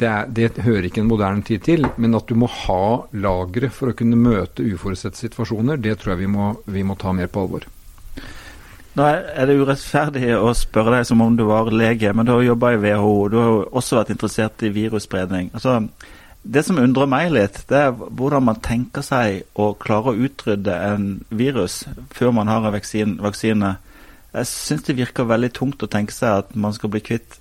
det, 0.00 0.10
det, 0.36 0.50
hører 0.66 0.90
ikke 0.90 1.00
en 1.00 1.08
moderne 1.08 1.42
tid 1.42 1.64
til. 1.64 1.86
Men 1.96 2.18
at 2.18 2.28
du 2.28 2.36
må 2.36 2.50
ha 2.52 2.84
lagre 3.16 3.70
for 3.72 3.90
å 3.90 3.96
kunne 3.96 4.20
møte 4.20 4.66
uforutsette 4.66 5.22
situasjoner, 5.22 5.80
det 5.80 5.96
tror 6.00 6.14
jeg 6.14 6.26
vi 6.26 6.32
må, 6.34 6.50
vi 6.68 6.84
må 6.84 6.98
ta 7.00 7.14
mer 7.16 7.32
på 7.32 7.46
alvor. 7.46 7.64
Nå 8.94 9.06
er 9.10 9.48
det 9.48 9.56
urettferdig 9.58 10.28
å 10.36 10.52
spørre 10.54 10.98
deg 10.98 11.08
som 11.08 11.22
om 11.24 11.34
du 11.34 11.42
var 11.48 11.72
lege, 11.72 12.12
men 12.14 12.28
du 12.28 12.34
har 12.34 12.44
jobba 12.44 12.74
i 12.74 12.82
WHO. 12.82 13.14
Du 13.32 13.38
har 13.40 13.72
også 13.72 13.98
vært 13.98 14.12
interessert 14.14 14.62
i 14.62 14.70
virusspredning. 14.74 15.48
Altså, 15.56 15.80
det 16.44 16.62
som 16.66 16.78
undrer 16.78 17.08
meg 17.08 17.32
litt, 17.32 17.62
det 17.72 17.80
er 17.88 17.96
hvordan 17.96 18.44
man 18.52 18.60
tenker 18.62 19.02
seg 19.02 19.48
å 19.56 19.72
klare 19.80 20.12
å 20.12 20.28
utrydde 20.28 20.76
en 20.92 21.08
virus 21.32 21.80
før 22.12 22.36
man 22.36 22.52
har 22.52 22.68
en 22.68 23.16
vaksine. 23.24 23.74
Jeg 24.34 24.50
syns 24.50 24.86
det 24.88 24.98
virker 24.98 25.28
veldig 25.30 25.52
tungt 25.54 25.82
å 25.86 25.90
tenke 25.90 26.14
seg 26.14 26.42
at 26.42 26.54
man 26.58 26.74
skal 26.74 26.90
bli 26.90 27.02
kvitt 27.04 27.38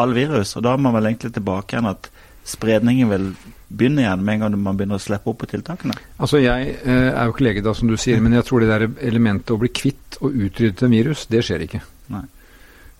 all 0.00 0.14
virus. 0.16 0.54
Og 0.56 0.64
da 0.66 0.74
er 0.76 0.82
man 0.82 0.94
vel 0.96 1.10
egentlig 1.10 1.32
tilbake 1.34 1.74
igjen 1.74 1.90
at 1.90 2.10
spredningen 2.46 3.10
vil 3.10 3.30
begynne 3.66 4.04
igjen 4.04 4.22
med 4.22 4.36
en 4.36 4.44
gang 4.44 4.58
man 4.62 4.78
begynner 4.78 5.00
å 5.00 5.02
slippe 5.02 5.32
opp 5.32 5.40
på 5.42 5.50
tiltakene? 5.50 5.96
Altså 6.22 6.38
Jeg 6.38 6.76
eh, 6.84 7.10
er 7.10 7.26
jo 7.26 7.34
ikke 7.34 7.48
lege, 7.48 7.64
da, 7.66 7.74
som 7.74 7.90
du 7.90 7.96
sier, 7.98 8.22
men 8.22 8.36
jeg 8.36 8.46
tror 8.46 8.62
det 8.62 8.70
der 8.70 8.86
elementet 9.08 9.54
å 9.54 9.58
bli 9.60 9.72
kvitt 9.74 10.20
og 10.20 10.34
utrydde 10.46 10.86
en 10.86 10.94
virus, 10.94 11.26
det 11.32 11.42
skjer 11.46 11.66
ikke. 11.66 11.82
Nei. 12.14 12.22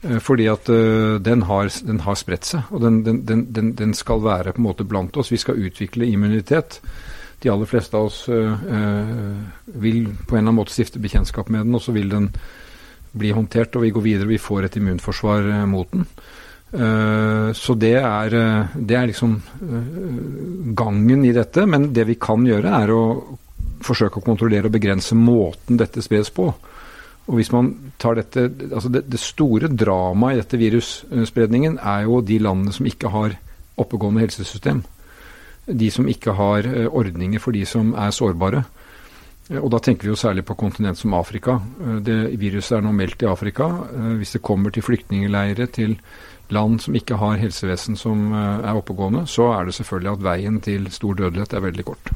Eh, 0.03 0.19
fordi 0.23 0.49
at 0.51 0.69
uh, 0.73 1.17
den, 1.23 1.47
har, 1.47 1.71
den, 1.87 2.01
har, 2.05 2.19
spredt 2.19 2.49
seg, 2.49 2.67
og 2.75 2.83
den, 2.83 3.23
den, 3.27 3.73
den, 3.79 3.95
skal 3.95 4.25
være 4.25 4.57
på 4.57 4.63
en 4.63 4.69
måte 4.69 4.89
blant 4.89 5.17
oss. 5.17 5.33
Vi 5.33 5.41
skal 5.41 5.63
utvikle 5.63 6.09
immunitet. 6.11 6.81
De 7.43 7.53
aller 7.53 7.69
fleste 7.69 7.97
av 7.97 8.11
oss 8.11 8.25
uh, 8.33 8.67
uh, 8.67 9.73
vil 9.79 10.09
på 10.27 10.35
en 10.35 10.41
eller 10.41 10.49
annen 10.49 10.59
måte 10.59 10.75
stifte 10.75 11.03
bekjentskap 11.03 11.53
med 11.53 11.67
den, 11.67 11.77
og 11.77 11.85
så 11.85 11.95
vil 11.95 12.11
den 12.13 12.33
blir 13.19 13.37
håndtert, 13.37 13.77
og 13.77 13.87
vi 13.87 13.93
går 13.95 14.05
videre 14.05 14.29
og 14.29 14.35
vi 14.35 14.43
får 14.43 14.67
et 14.67 14.79
immunforsvar 14.81 15.49
eh, 15.53 15.65
mot 15.71 15.91
den. 15.93 16.07
Uh, 16.77 17.53
så 17.55 17.77
det 17.79 17.95
er, 17.95 18.35
eh, 18.35 18.73
det 18.75 18.97
er 18.99 19.07
liksom 19.09 19.37
gangen 20.77 21.25
i 21.25 21.33
dette. 21.33 21.65
Men 21.67 21.93
det 21.95 22.07
vi 22.09 22.19
kan 22.21 22.45
gjøre, 22.45 22.73
er 22.83 22.93
å 22.93 23.03
forsøke 23.87 24.21
å 24.21 24.25
kontrollere 24.25 24.69
og 24.69 24.75
begrense 24.75 25.17
måten 25.17 25.79
dette 25.81 26.03
spres 26.05 26.33
på. 26.35 26.51
Og 27.27 27.39
hvis 27.39 27.53
man 27.55 27.73
tar 27.99 28.19
dette, 28.19 28.49
altså 28.71 28.91
det, 28.93 29.07
det 29.11 29.21
store 29.23 29.71
dramaet 29.71 30.37
i 30.37 30.43
dette 30.43 30.61
virusspredningen 30.61 31.81
er 31.83 32.05
jo 32.07 32.21
de 32.23 32.39
landene 32.43 32.75
som 32.75 32.87
ikke 32.87 33.11
har 33.15 33.39
oppegående 33.83 34.23
helsesystem. 34.23 34.85
De 35.67 35.89
som 35.91 36.07
ikke 36.07 36.37
har 36.39 36.69
ordninger 36.87 37.43
for 37.43 37.57
de 37.57 37.65
som 37.67 37.95
er 37.99 38.15
sårbare. 38.15 38.63
Eh, 39.51 39.61
og 39.61 39.71
da 39.75 39.81
tenker 39.83 40.09
vi 40.09 40.15
jo 40.15 40.19
særlig 40.21 40.47
på 40.47 40.57
kontinent 40.59 40.99
som 40.99 41.15
Afrika. 41.19 41.61
Eh, 41.81 41.99
det 42.07 42.19
Viruset 42.41 42.79
er 42.79 42.87
nå 42.87 42.95
meldt 42.97 43.23
i 43.23 43.31
Afrika. 43.31 43.69
Eh, 43.93 44.17
hvis 44.21 44.37
det 44.37 44.45
kommer 44.47 44.75
til 44.75 44.87
flyktningleirer, 44.87 45.71
til 45.73 45.99
land 46.51 46.81
som 46.81 46.95
ikke 46.95 47.19
har 47.19 47.41
helsevesen 47.41 47.97
som 47.99 48.29
er 48.33 48.77
oppegående, 48.79 49.25
så 49.27 49.49
er 49.57 49.67
det 49.67 49.75
selvfølgelig 49.75 50.13
at 50.13 50.23
veien 50.23 50.61
til 50.63 50.85
stor 50.95 51.17
dødelighet 51.19 51.57
er 51.59 51.65
veldig 51.65 51.85
kort. 51.89 52.13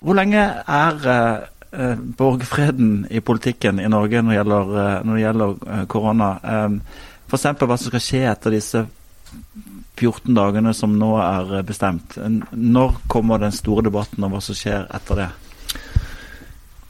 Hvor 0.00 0.16
lenge 0.16 0.40
er 0.40 1.04
eh, 1.12 2.00
borgfreden 2.16 3.06
i 3.10 3.20
politikken 3.20 3.80
i 3.80 3.90
Norge 3.92 4.22
når 4.22 4.30
det 4.30 4.38
gjelder, 4.38 5.04
når 5.04 5.14
det 5.14 5.24
gjelder 5.26 5.84
korona? 5.92 6.30
Eh, 6.40 6.78
F.eks. 7.28 7.46
hva 7.60 7.76
som 7.76 7.90
skal 7.90 8.04
skje 8.04 8.24
etter 8.30 8.56
disse 8.56 8.86
14 10.00 10.34
dagene 10.34 10.72
som 10.74 10.96
nå 10.98 11.14
er 11.20 11.62
bestemt. 11.66 12.16
Når 12.52 12.98
kommer 13.08 13.40
den 13.42 13.52
store 13.52 13.84
debatten 13.84 14.24
om 14.24 14.32
hva 14.32 14.40
som 14.44 14.56
skjer 14.56 14.88
etter 14.96 15.20
det? 15.22 15.30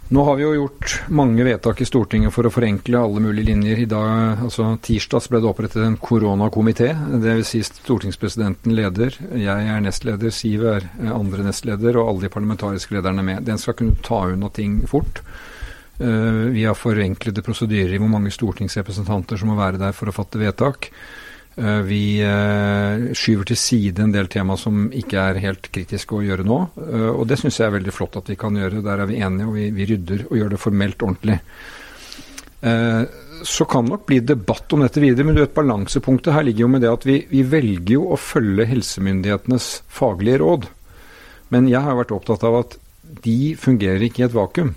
Nå 0.09 0.25
har 0.25 0.37
vi 0.37 0.43
jo 0.43 0.51
gjort 0.53 0.99
mange 1.09 1.45
vedtak 1.47 1.81
i 1.81 1.87
Stortinget 1.89 2.33
for 2.35 2.45
å 2.45 2.51
forenkle 2.53 3.01
alle 3.01 3.23
mulige 3.25 3.49
linjer. 3.49 3.79
I 3.81 3.89
dag, 3.89 4.43
altså 4.45 4.75
Tirsdags 4.85 5.31
ble 5.33 5.41
det 5.41 5.49
opprettet 5.49 5.81
en 5.81 5.97
koronakomité. 5.97 6.91
Dvs. 6.93 7.49
Si 7.49 7.63
stortingspresidenten 7.65 8.77
leder, 8.77 9.17
jeg 9.41 9.71
er 9.73 9.81
nestleder, 9.81 10.35
Siv 10.35 10.67
er 10.69 10.85
andre 11.09 11.49
nestleder, 11.49 11.97
og 11.97 12.11
alle 12.11 12.27
de 12.27 12.33
parlamentariske 12.37 12.99
lederne 12.99 13.25
med. 13.25 13.47
Den 13.49 13.61
skal 13.63 13.79
kunne 13.81 13.97
ta 14.05 14.27
unna 14.35 14.53
ting 14.53 14.83
fort. 14.91 15.23
Eh, 15.97 16.41
vi 16.53 16.67
har 16.69 16.77
forenklede 16.77 17.43
prosedyrer 17.47 17.97
i 17.97 18.03
hvor 18.03 18.13
mange 18.13 18.35
stortingsrepresentanter 18.35 19.41
som 19.41 19.55
må 19.55 19.57
være 19.57 19.81
der 19.81 19.97
for 19.97 20.13
å 20.13 20.17
fatte 20.17 20.43
vedtak. 20.43 20.91
Eh, 21.57 21.81
vi 21.87 22.19
eh, 22.19 23.13
skyver 23.15 23.47
til 23.47 23.59
side 23.59 24.03
en 24.03 24.15
del 24.15 24.27
tema 24.33 24.57
som 24.59 24.89
ikke 24.91 25.21
er 25.23 25.43
helt 25.45 25.69
kritiske 25.75 26.17
å 26.17 26.25
gjøre 26.25 26.47
nå. 26.47 26.59
Eh, 26.83 27.11
og 27.13 27.29
det 27.31 27.39
syns 27.41 27.61
jeg 27.61 27.69
er 27.69 27.77
veldig 27.77 27.95
flott 27.95 28.19
at 28.19 28.31
vi 28.33 28.39
kan 28.41 28.59
gjøre. 28.59 28.83
Der 28.85 29.05
er 29.05 29.11
vi 29.11 29.21
enige, 29.23 29.47
og 29.47 29.55
vi, 29.79 29.89
rydder 29.93 30.27
og 30.27 30.39
gjør 30.41 30.55
det 30.55 30.63
formelt 30.63 31.07
ordentlig. 31.07 31.41
Så 33.45 33.67
kan 33.69 33.85
det 33.85 33.93
nok 33.93 34.07
bli 34.09 34.23
debatt 34.25 34.73
om 34.73 34.81
dette 34.81 35.03
videre, 35.03 35.27
men 35.29 35.37
du 35.37 35.43
vet 35.43 35.53
balansepunktet 35.53 36.33
her 36.33 36.47
ligger 36.47 36.65
jo 36.65 36.69
med 36.73 36.81
det 36.81 36.89
at 36.89 37.03
vi, 37.05 37.19
vi 37.29 37.43
velger 37.45 37.99
jo 37.99 38.07
å 38.15 38.17
følge 38.17 38.65
helsemyndighetenes 38.71 39.67
faglige 39.93 40.41
råd. 40.41 40.65
Men 41.53 41.69
jeg 41.69 41.85
har 41.85 41.99
vært 41.99 42.15
opptatt 42.17 42.47
av 42.49 42.57
at 42.63 42.79
de 43.27 43.53
fungerer 43.61 44.07
ikke 44.07 44.23
i 44.23 44.27
et 44.31 44.39
vakuum 44.39 44.73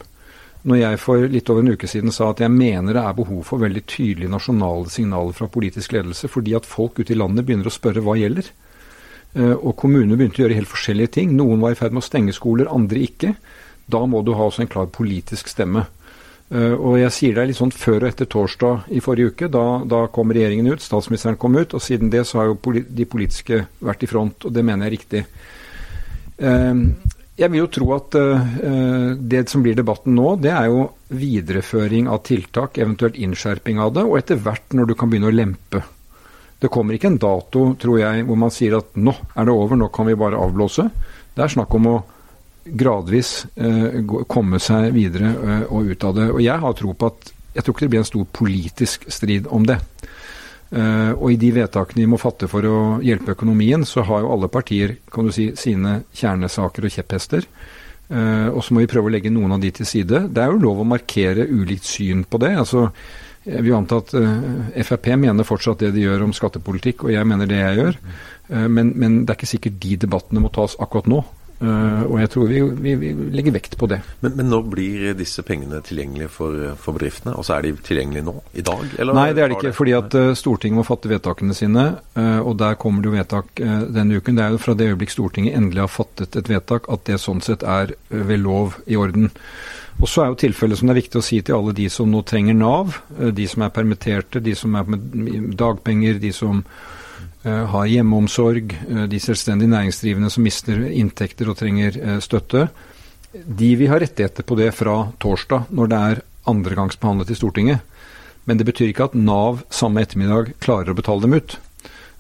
når 0.68 0.80
jeg 0.82 1.00
for 1.00 1.28
litt 1.32 1.50
over 1.52 1.64
en 1.64 1.74
uke 1.78 1.88
siden 1.88 2.12
sa 2.12 2.32
at 2.34 2.42
jeg 2.44 2.52
mener 2.52 2.98
det 2.98 3.04
er 3.04 3.16
behov 3.16 3.44
for 3.48 3.64
veldig 3.64 3.84
tydelige 3.88 4.32
nasjonale 4.32 4.92
signaler 4.92 5.36
fra 5.36 5.48
politisk 5.52 5.96
ledelse, 5.96 6.28
fordi 6.32 6.58
at 6.58 6.68
folk 6.68 7.00
ute 7.00 7.14
i 7.16 7.20
landet 7.20 7.48
begynner 7.48 7.70
å 7.70 7.74
spørre 7.74 8.04
hva 8.04 8.18
gjelder. 8.20 8.50
Eh, 9.38 9.54
og 9.56 9.78
kommunene 9.80 10.18
begynte 10.20 10.42
å 10.42 10.46
gjøre 10.46 10.58
helt 10.60 10.72
forskjellige 10.72 11.14
ting. 11.20 11.36
Noen 11.40 11.64
var 11.64 11.76
i 11.76 11.80
ferd 11.80 11.96
med 11.96 12.04
å 12.04 12.08
stenge 12.08 12.36
skoler, 12.36 12.72
andre 12.74 13.00
ikke. 13.06 13.36
Da 13.88 14.04
må 14.10 14.24
du 14.28 14.34
ha 14.36 14.48
også 14.50 14.66
en 14.66 14.72
klar 14.72 14.90
politisk 14.92 15.48
stemme. 15.52 15.86
Eh, 16.52 16.76
og 16.76 16.98
jeg 17.00 17.16
sier 17.16 17.40
deg 17.40 17.48
litt 17.48 17.60
sånn 17.60 17.72
før 17.72 18.02
og 18.02 18.10
etter 18.12 18.28
torsdag 18.28 18.92
i 18.92 19.04
forrige 19.04 19.32
uke. 19.32 19.52
Da, 19.54 19.66
da 19.88 20.04
kom 20.12 20.36
regjeringen 20.36 20.68
ut, 20.74 20.84
statsministeren 20.84 21.40
kom 21.40 21.56
ut, 21.56 21.78
og 21.80 21.84
siden 21.84 22.12
det 22.12 22.26
så 22.28 22.42
har 22.42 22.52
jo 22.52 22.60
de 22.76 23.08
politiske 23.08 23.64
vært 23.80 24.04
i 24.04 24.12
front, 24.12 24.50
og 24.50 24.56
det 24.56 24.68
mener 24.68 24.88
jeg 24.88 24.92
er 24.92 24.98
riktig. 25.00 25.24
Eh, 27.38 27.44
jeg 27.44 27.52
vil 27.52 27.64
jo 27.64 27.70
tro 27.72 27.92
at 27.96 28.16
uh, 28.18 29.14
det 29.18 29.50
som 29.50 29.64
blir 29.64 29.78
debatten 29.78 30.16
nå, 30.16 30.36
det 30.42 30.52
er 30.52 30.68
jo 30.72 30.90
videreføring 31.10 32.10
av 32.10 32.24
tiltak, 32.26 32.78
eventuelt 32.78 33.16
innskjerping 33.16 33.80
av 33.80 33.94
det, 33.94 34.04
og 34.04 34.18
etter 34.18 34.42
hvert 34.42 34.74
når 34.74 34.88
du 34.88 34.96
kan 34.96 35.10
begynne 35.10 35.30
å 35.30 35.36
lempe. 35.36 35.84
Det 36.58 36.72
kommer 36.74 36.98
ikke 36.98 37.12
en 37.12 37.22
dato, 37.22 37.76
tror 37.78 38.00
jeg, 38.02 38.26
hvor 38.26 38.38
man 38.42 38.52
sier 38.52 38.80
at 38.80 38.96
nå 38.98 39.14
er 39.36 39.46
det 39.46 39.54
over, 39.54 39.78
nå 39.78 39.90
kan 39.94 40.08
vi 40.10 40.18
bare 40.18 40.40
avblåse. 40.42 40.88
Det 41.36 41.44
er 41.44 41.54
snakk 41.54 41.74
om 41.78 41.92
å 41.94 41.98
gradvis 42.68 43.46
uh, 43.62 44.24
komme 44.28 44.60
seg 44.60 44.90
videre 44.96 45.30
og 45.70 45.94
ut 45.94 46.04
av 46.04 46.18
det. 46.18 46.32
Og 46.34 46.42
jeg 46.44 46.64
har 46.64 46.76
tro 46.76 46.96
på 46.98 47.12
at 47.14 47.34
jeg 47.54 47.64
tror 47.64 47.74
ikke 47.74 47.86
det 47.86 47.94
blir 47.94 48.04
en 48.04 48.10
stor 48.10 48.26
politisk 48.38 49.06
strid 49.14 49.48
om 49.54 49.64
det. 49.66 49.78
Uh, 50.68 51.14
og 51.16 51.32
i 51.32 51.38
de 51.40 51.54
vedtakene 51.56 52.04
vi 52.04 52.10
må 52.12 52.20
fatte 52.20 52.50
for 52.52 52.66
å 52.68 52.78
hjelpe 53.04 53.38
økonomien, 53.38 53.86
så 53.88 54.04
har 54.08 54.24
jo 54.24 54.34
alle 54.34 54.50
partier 54.52 54.98
kan 55.14 55.28
du 55.28 55.32
si, 55.32 55.54
sine 55.56 56.02
kjernesaker 56.16 56.88
og 56.88 56.92
kjepphester. 56.92 57.48
Uh, 58.12 58.52
og 58.52 58.60
så 58.64 58.76
må 58.76 58.84
vi 58.84 58.90
prøve 58.92 59.08
å 59.08 59.14
legge 59.16 59.32
noen 59.32 59.56
av 59.56 59.64
de 59.64 59.72
til 59.80 59.88
side. 59.88 60.26
Det 60.28 60.44
er 60.44 60.52
jo 60.52 60.60
lov 60.66 60.84
å 60.84 60.88
markere 60.88 61.48
ulikt 61.48 61.88
syn 61.88 62.26
på 62.28 62.42
det. 62.44 62.56
altså 62.60 62.90
jeg 63.48 63.64
vil 63.64 63.78
anta 63.78 64.02
at 64.02 64.12
uh, 64.12 64.82
Frp 64.84 65.14
mener 65.16 65.48
fortsatt 65.48 65.80
det 65.86 65.94
de 65.96 66.04
gjør 66.04 66.26
om 66.26 66.36
skattepolitikk, 66.36 67.06
og 67.08 67.16
jeg 67.16 67.28
mener 67.28 67.48
det 67.48 67.62
jeg 67.62 67.80
gjør. 67.80 68.00
men, 68.68 68.92
men, 68.96 69.22
det 69.24 69.32
er 69.32 69.38
ikke 69.40 69.50
sikkert 69.56 69.80
de 69.84 69.96
debattene 70.04 70.44
må 70.44 70.52
tas 70.52 70.76
akkurat 70.84 71.08
nå. 71.08 71.22
Uh, 71.58 72.04
og 72.06 72.20
jeg 72.22 72.30
tror 72.30 72.52
vi, 72.52 72.60
vi, 72.86 72.92
vi, 73.02 73.12
legger 73.34 73.56
vekt 73.56 73.78
på 73.82 73.88
det. 73.90 73.98
Men, 74.22 74.36
men 74.38 74.50
når 74.52 74.66
blir 74.70 75.16
disse 75.18 75.42
pengene 75.46 75.80
tilgjengelige 75.86 76.30
for, 76.30 76.54
for 76.78 76.98
bedriftene? 76.98 77.34
Altså 77.34 77.56
Er 77.56 77.66
de 77.66 77.72
tilgjengelige 77.88 78.28
nå? 78.28 78.36
I 78.54 78.66
dag? 78.68 78.84
Eller? 79.00 79.18
Nei, 79.18 79.32
det 79.34 79.44
er 79.44 79.50
det 79.50 79.58
ikke. 79.58 79.74
fordi 79.78 79.96
at 79.98 80.18
uh, 80.20 80.30
Stortinget 80.38 80.78
må 80.78 80.86
fatte 80.86 81.10
vedtakene 81.10 81.58
sine. 81.58 81.88
Uh, 82.14 82.44
og 82.44 82.60
der 82.62 82.78
kommer 82.78 83.02
det 83.02 83.10
jo 83.10 83.16
vedtak 83.16 83.50
denne 83.58 84.20
uken. 84.20 84.38
Det 84.38 84.46
er 84.46 84.54
jo 84.54 84.62
fra 84.62 84.76
det 84.78 84.92
øyeblikk 84.92 85.16
Stortinget 85.16 85.58
endelig 85.58 85.88
har 85.88 85.92
fattet 85.92 86.38
et 86.38 86.52
vedtak 86.52 86.92
at 86.94 87.08
det 87.10 87.18
sånn 87.24 87.42
sett 87.42 87.66
er 87.66 87.96
ved 88.12 88.44
lov 88.44 88.78
i 88.86 89.00
orden. 89.00 89.32
Og 89.98 90.06
så 90.12 90.22
er 90.22 90.30
jo 90.30 90.38
tilfellet 90.44 90.78
som 90.78 90.90
det 90.90 90.94
er 90.94 91.00
viktig 91.00 91.18
å 91.18 91.26
si 91.26 91.40
til 91.42 91.58
alle 91.58 91.74
de 91.74 91.88
som 91.90 92.12
nå 92.12 92.22
trenger 92.28 92.54
Nav, 92.54 93.00
de 93.34 93.48
som 93.50 93.64
er 93.66 93.74
permitterte, 93.74 94.44
de 94.46 94.54
som 94.56 94.76
er 94.78 94.92
med 94.94 95.56
dagpenger, 95.58 96.20
de 96.22 96.30
som 96.36 96.62
har 97.72 97.88
hjemmeomsorg, 97.88 98.74
eh, 98.90 99.04
de 99.08 99.20
selvstendig 99.20 99.70
næringsdrivende 99.72 100.30
som 100.34 100.44
mister 100.44 100.82
inntekter 100.88 101.50
og 101.52 101.58
trenger 101.60 101.98
eh, 101.98 102.20
støtte, 102.24 102.68
de 103.34 103.70
vil 103.76 103.92
ha 103.92 104.00
rettigheter 104.02 104.44
på 104.48 104.58
det 104.58 104.72
fra 104.76 105.12
torsdag, 105.22 105.68
når 105.70 105.92
det 105.92 106.00
er 106.12 106.22
andregangsbehandlet 106.48 107.32
i 107.32 107.38
Stortinget. 107.38 107.80
Men 108.48 108.58
det 108.58 108.66
betyr 108.70 108.92
ikke 108.92 109.10
at 109.10 109.18
Nav 109.20 109.62
samme 109.70 110.02
ettermiddag 110.02 110.54
klarer 110.64 110.94
å 110.94 110.98
betale 110.98 111.26
dem 111.26 111.36
ut. 111.36 111.58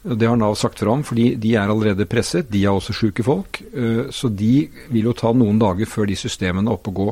Det 0.03 0.27
har 0.27 0.37
Nav 0.37 0.57
sagt 0.59 0.83
fra 0.83 0.91
om, 0.91 1.03
fordi 1.07 1.31
de 1.39 1.55
er 1.55 1.71
allerede 1.71 2.07
presset. 2.07 2.51
De 2.51 2.65
er 2.65 2.75
også 2.75 2.93
syke 2.93 3.23
folk. 3.23 3.61
Så 4.11 4.29
de 4.29 4.67
vil 4.91 5.07
jo 5.07 5.15
ta 5.15 5.31
noen 5.31 5.57
dager 5.59 5.87
før 5.87 6.11
de 6.11 6.19
systemene 6.19 6.67
er 6.67 6.75
oppe 6.75 6.91
og 6.91 6.99
gå. 6.99 7.07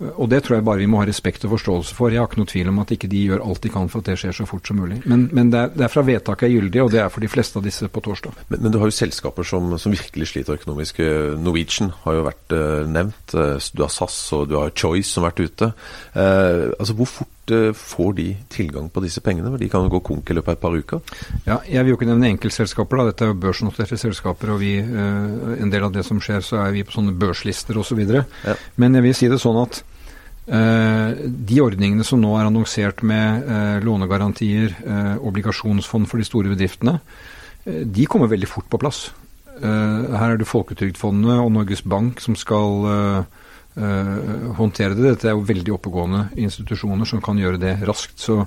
Og 0.00 0.30
det 0.32 0.40
tror 0.44 0.56
jeg 0.56 0.64
bare 0.64 0.80
vi 0.80 0.88
må 0.88 1.02
ha 1.02 1.06
respekt 1.08 1.44
og 1.44 1.52
forståelse 1.58 1.94
for. 1.96 2.12
Jeg 2.12 2.22
har 2.22 2.28
ikke 2.30 2.40
noe 2.40 2.48
tvil 2.48 2.70
om 2.72 2.78
at 2.80 2.92
ikke 2.94 3.08
de 3.12 3.24
gjør 3.28 3.42
alt 3.44 3.60
de 3.66 3.72
kan 3.72 3.88
for 3.92 4.00
at 4.00 4.08
det 4.08 4.16
skjer 4.22 4.36
så 4.38 4.46
fort 4.48 4.68
som 4.68 4.78
mulig. 4.80 5.02
Men, 5.04 5.26
men 5.36 5.50
det, 5.52 5.60
er, 5.60 5.74
det, 5.74 5.84
er, 5.84 5.92
fra 5.92 6.04
vedtaket 6.06 6.48
er 6.48 6.54
gyldig, 6.54 6.80
og 6.80 6.92
det 6.94 7.02
er 7.02 7.10
for 7.12 7.24
de 7.24 7.28
fleste 7.28 7.60
av 7.60 7.66
disse 7.68 7.88
på 7.92 8.02
torsdag. 8.06 8.38
Men, 8.48 8.62
men 8.64 8.72
du 8.72 8.78
har 8.80 8.88
jo 8.88 8.96
selskaper 8.96 9.44
som, 9.44 9.74
som, 9.76 9.92
virkelig 9.92 10.30
sliter 10.30 10.56
økonomisk. 10.56 11.02
Norwegian 11.40 11.92
har 12.06 12.16
jo 12.16 12.22
vært 12.30 12.54
uh, 12.56 12.86
nevnt. 12.88 13.34
Eh, 13.36 13.68
du 13.76 13.84
har 13.84 13.92
SAS 13.92 14.16
og 14.36 14.48
du 14.48 14.56
har 14.56 14.72
Choice 14.72 15.10
som 15.10 15.26
har 15.26 15.34
vært 15.34 15.44
ute. 15.50 15.70
Uh, 16.16 16.72
altså 16.78 16.96
Hvor 16.96 17.12
fort 17.18 17.36
får 17.74 18.12
de 18.14 18.28
tilgang 18.46 18.86
på 18.94 19.02
disse 19.02 19.18
pengene? 19.26 19.50
De 19.58 19.66
kan 19.68 19.82
jo 19.82 19.90
gå 19.96 19.98
konk 20.06 20.30
i 20.30 20.36
løpet 20.36 20.52
av 20.52 20.54
et 20.54 20.62
par 20.62 20.76
uker? 20.76 21.00
Ja, 21.48 21.58
Jeg 21.66 21.82
vil 21.82 21.90
jo 21.90 21.98
ikke 21.98 22.06
nevne 22.06 22.30
enkeltselskaper. 22.30 23.00
da, 23.00 23.08
Dette 23.10 23.26
er 23.26 23.32
jo 23.32 23.40
børsnoterte 23.42 23.98
selskaper. 23.98 24.52
og 24.54 24.60
vi, 24.62 24.76
En 24.78 25.72
del 25.72 25.82
av 25.82 25.90
det 25.92 26.06
som 26.06 26.22
skjer, 26.22 26.44
så 26.46 26.60
er 26.62 26.76
vi 26.76 26.86
på 26.86 26.94
sånne 26.94 27.16
børslister 27.18 27.74
osv. 27.74 28.04
Så 28.06 28.22
ja. 28.46 28.54
Men 28.76 28.94
jeg 28.94 29.08
vil 29.08 29.18
si 29.18 29.32
det 29.32 29.40
sånn 29.42 29.58
at 29.64 29.82
Eh, 29.82 29.89
de 30.46 31.60
ordningene 31.62 32.04
som 32.06 32.20
nå 32.22 32.32
er 32.38 32.48
annonsert 32.48 33.04
med 33.06 33.44
eh, 33.44 33.76
lånegarantier, 33.84 34.72
eh, 34.80 35.16
obligasjonsfond 35.20 36.08
for 36.10 36.18
de 36.18 36.26
store 36.26 36.54
bedriftene, 36.54 36.98
de 37.64 38.06
kommer 38.08 38.30
veldig 38.30 38.48
fort 38.48 38.70
på 38.72 38.80
plass. 38.80 39.10
Her 39.60 40.30
er 40.32 40.38
det 40.40 40.46
Folketrygdfondet 40.48 41.42
og 41.42 41.50
Norges 41.52 41.82
Bank 41.84 42.22
som 42.24 42.32
skal 42.40 42.86
håndtere 44.56 44.96
det. 44.96 45.04
Dette 45.04 45.28
er 45.28 45.36
jo 45.36 45.44
veldig 45.44 45.74
oppegående 45.74 46.22
institusjoner 46.40 47.04
som 47.04 47.20
kan 47.20 47.36
gjøre 47.36 47.60
det 47.60 47.74
raskt. 47.84 48.16
Så 48.24 48.38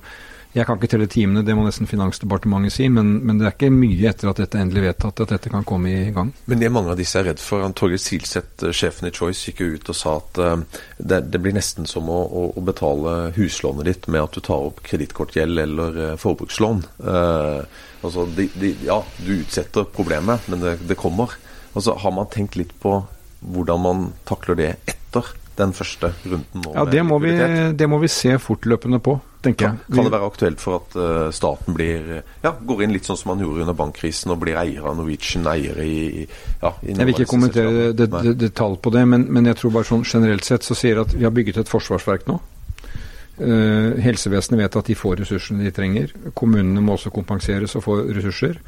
jeg 0.53 0.67
kan 0.67 0.77
ikke 0.77 0.89
telle 0.91 1.07
timene, 1.09 1.41
det 1.45 1.55
må 1.57 1.63
nesten 1.65 1.89
Finansdepartementet 1.89 2.75
si, 2.75 2.85
men, 2.93 3.15
men, 3.25 3.39
det 3.39 3.47
er 3.47 3.55
ikke 3.55 3.71
mye 3.73 4.09
etter 4.11 4.29
at 4.29 4.37
dette 4.37 4.59
er 4.59 4.67
endelig 4.67 4.83
vedtatt 4.85 5.23
at 5.23 5.33
dette 5.33 5.49
kan 5.49 5.65
komme 5.65 5.89
i 5.89 6.11
gang. 6.13 6.29
Men 6.45 6.61
det 6.61 6.69
mange 6.73 6.93
av 6.93 6.99
disse 6.99 7.17
er 7.17 7.25
redd 7.31 7.41
for. 7.41 7.65
Torgeir 7.73 8.01
Silseth, 8.01 8.67
eh, 8.67 8.75
sjefen 8.75 9.09
i 9.09 9.13
Choice, 9.15 9.47
gikk 9.47 9.63
jo 9.63 9.71
ut 9.73 9.89
og 9.89 9.97
sa 9.97 10.13
at 10.19 10.41
uh, 10.43 10.83
det, 10.99 11.23
det, 11.33 11.41
blir 11.41 11.57
nesten 11.57 11.89
som 11.89 12.11
å, 12.13 12.19
å, 12.53 12.61
betale 12.61 13.33
huslånet 13.37 13.89
ditt 13.89 14.07
med 14.13 14.27
at 14.27 14.37
du 14.37 14.43
tar 14.45 14.69
opp 14.69 14.83
kredittkortgjeld 14.85 15.63
eller 15.65 15.97
uh, 15.97 16.13
forbrukslån. 16.21 16.85
Uh, 17.01 17.65
altså, 18.05 18.27
de, 18.37 18.45
de, 18.53 18.75
ja, 18.85 19.01
du 19.25 19.33
utsetter 19.39 19.89
problemet, 19.89 20.45
men 20.53 20.61
det, 20.61 20.77
det 20.85 21.01
kommer. 21.01 21.33
Altså, 21.73 21.97
har 21.97 22.13
man 22.13 22.29
tenkt 22.29 22.59
litt 22.61 22.77
på 22.83 22.99
hvordan 23.41 23.81
man 23.81 24.11
takler 24.29 24.59
det 24.59 24.75
etter 24.85 25.33
den 25.57 25.73
første 25.75 26.09
runden 26.25 26.63
nå? 26.63 26.71
Ja, 26.73 26.85
det 26.89 27.03
må, 27.05 27.19
vi, 27.21 27.33
det 27.77 27.87
må 27.89 27.99
vi 28.01 28.09
se 28.11 28.35
fortløpende 28.41 28.99
på, 29.03 29.15
tenker 29.45 29.67
jeg. 29.67 29.81
Kan, 29.85 30.07
det 30.07 30.13
være 30.15 30.29
aktuelt 30.29 30.63
for 30.63 30.79
at 30.79 30.95
uh, 30.97 31.27
staten 31.35 31.77
blir, 31.77 32.09
ja, 32.43 32.53
går 32.53 32.85
inn 32.85 32.95
litt 32.95 33.09
sånn 33.09 33.19
som 33.19 33.33
man 33.33 33.43
gjorde 33.43 33.65
under 33.65 33.77
bankkrisen, 33.77 34.33
og 34.33 34.41
blir 34.41 34.57
eier 34.59 34.87
av 34.89 34.97
Norwegian, 34.97 35.45
eier 35.51 35.83
i, 35.83 36.25
ja, 36.25 36.73
i 36.81 36.95
Jeg 36.95 37.09
vil 37.09 37.13
ikke 37.17 37.29
kommentere 37.35 37.91
detalj 37.97 38.33
det, 38.33 38.47
det, 38.47 38.81
på 38.87 38.95
det, 38.95 39.05
men, 39.13 39.27
men, 39.29 39.51
jeg 39.51 39.61
tror 39.61 39.77
bare 39.77 39.89
sånn 39.91 40.07
generelt 40.07 40.47
sett 40.47 40.65
så 40.65 40.77
sier 40.77 41.03
at 41.03 41.13
vi 41.13 41.27
har 41.27 41.35
bygget 41.35 41.61
et 41.63 41.71
forsvarsverk 41.71 42.25
nå. 42.31 42.39
Uh, 43.33 43.97
helsevesenet 44.01 44.59
vet 44.61 44.75
at 44.77 44.89
de 44.89 44.97
får 44.97 45.23
ressursene 45.23 45.65
de 45.65 45.73
trenger. 45.73 46.13
Kommunene 46.37 46.81
må 46.85 46.97
også 46.97 47.13
kompenseres 47.13 47.73
og 47.77 47.85
få 47.85 48.01
ressurser. 48.13 48.59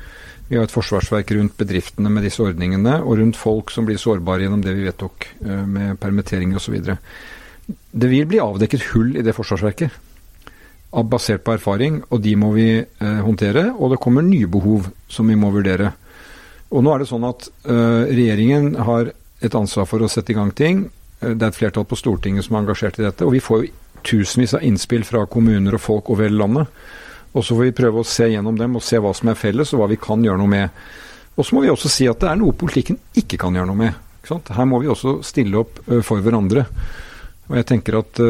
Vi 0.47 0.57
har 0.57 0.67
et 0.67 0.73
forsvarsverk 0.73 1.31
rundt 1.33 1.55
bedriftene 1.57 2.11
med 2.13 2.25
disse 2.27 2.43
ordningene, 2.45 2.99
og 3.01 3.17
rundt 3.17 3.37
folk 3.39 3.71
som 3.73 3.87
blir 3.87 3.97
sårbare 3.97 4.45
gjennom 4.45 4.61
det 4.61 4.75
vi 4.77 4.85
vedtok 4.85 5.25
eh, 5.41 5.63
med 5.65 5.97
permitteringer 6.01 6.59
osv. 6.61 6.75
Det 7.65 8.09
vil 8.11 8.27
bli 8.29 8.41
avdekket 8.43 8.91
hull 8.91 9.15
i 9.17 9.23
det 9.25 9.33
forsvarsverket, 9.33 10.01
basert 11.09 11.43
på 11.43 11.55
erfaring, 11.55 11.97
og 12.13 12.21
de 12.23 12.35
må 12.39 12.51
vi 12.53 12.67
eh, 12.77 13.21
håndtere. 13.25 13.71
Og 13.73 13.95
det 13.95 14.01
kommer 14.03 14.25
nye 14.25 14.47
behov 14.47 14.91
som 15.11 15.27
vi 15.31 15.37
må 15.39 15.49
vurdere. 15.55 15.89
Og 16.69 16.85
nå 16.85 16.93
er 16.93 17.01
det 17.01 17.07
sånn 17.09 17.25
at 17.27 17.45
uh, 17.69 18.03
regjeringen 18.09 18.73
har 18.87 19.11
et 19.45 19.55
ansvar 19.55 19.85
for 19.87 20.01
å 20.01 20.09
sette 20.09 20.33
i 20.33 20.35
gang 20.35 20.49
ting. 20.55 20.87
Det 21.21 21.37
er 21.37 21.51
et 21.51 21.57
flertall 21.57 21.85
på 21.87 21.97
Stortinget 21.99 22.47
som 22.47 22.57
er 22.57 22.63
engasjert 22.63 22.97
i 22.99 23.05
dette. 23.05 23.23
Og 23.23 23.35
vi 23.35 23.41
får 23.43 23.61
jo 23.61 23.69
tusenvis 24.05 24.55
av 24.57 24.65
innspill 24.65 25.05
fra 25.07 25.23
kommuner 25.29 25.77
og 25.77 25.83
folk 25.83 26.09
over 26.13 26.27
hele 26.27 26.41
landet. 26.41 26.71
Og 27.35 27.43
så 27.43 27.55
får 27.55 27.67
vi 27.67 27.75
prøve 27.75 28.01
å 28.01 28.07
se 28.07 28.29
gjennom 28.31 28.57
dem 28.59 28.77
og 28.79 28.83
se 28.85 28.99
hva 29.03 29.11
som 29.15 29.31
er 29.31 29.39
felles, 29.39 29.73
og 29.75 29.81
hva 29.81 29.89
vi 29.91 29.99
kan 30.01 30.23
gjøre 30.23 30.39
noe 30.39 30.51
med. 30.51 30.85
Og 31.35 31.43
så 31.43 31.55
må 31.55 31.65
vi 31.65 31.71
også 31.73 31.91
si 31.91 32.07
at 32.07 32.21
det 32.21 32.29
er 32.31 32.39
noe 32.39 32.55
politikken 32.55 32.99
ikke 33.19 33.39
kan 33.41 33.55
gjøre 33.57 33.69
noe 33.71 33.81
med. 33.81 34.03
Her 34.25 34.69
må 34.69 34.79
vi 34.81 34.89
også 34.89 35.19
stille 35.25 35.59
opp 35.59 35.81
for 36.07 36.23
hverandre. 36.23 36.63
Og 37.49 37.59
jeg 37.59 37.67
tenker 37.69 37.99
at 37.99 38.21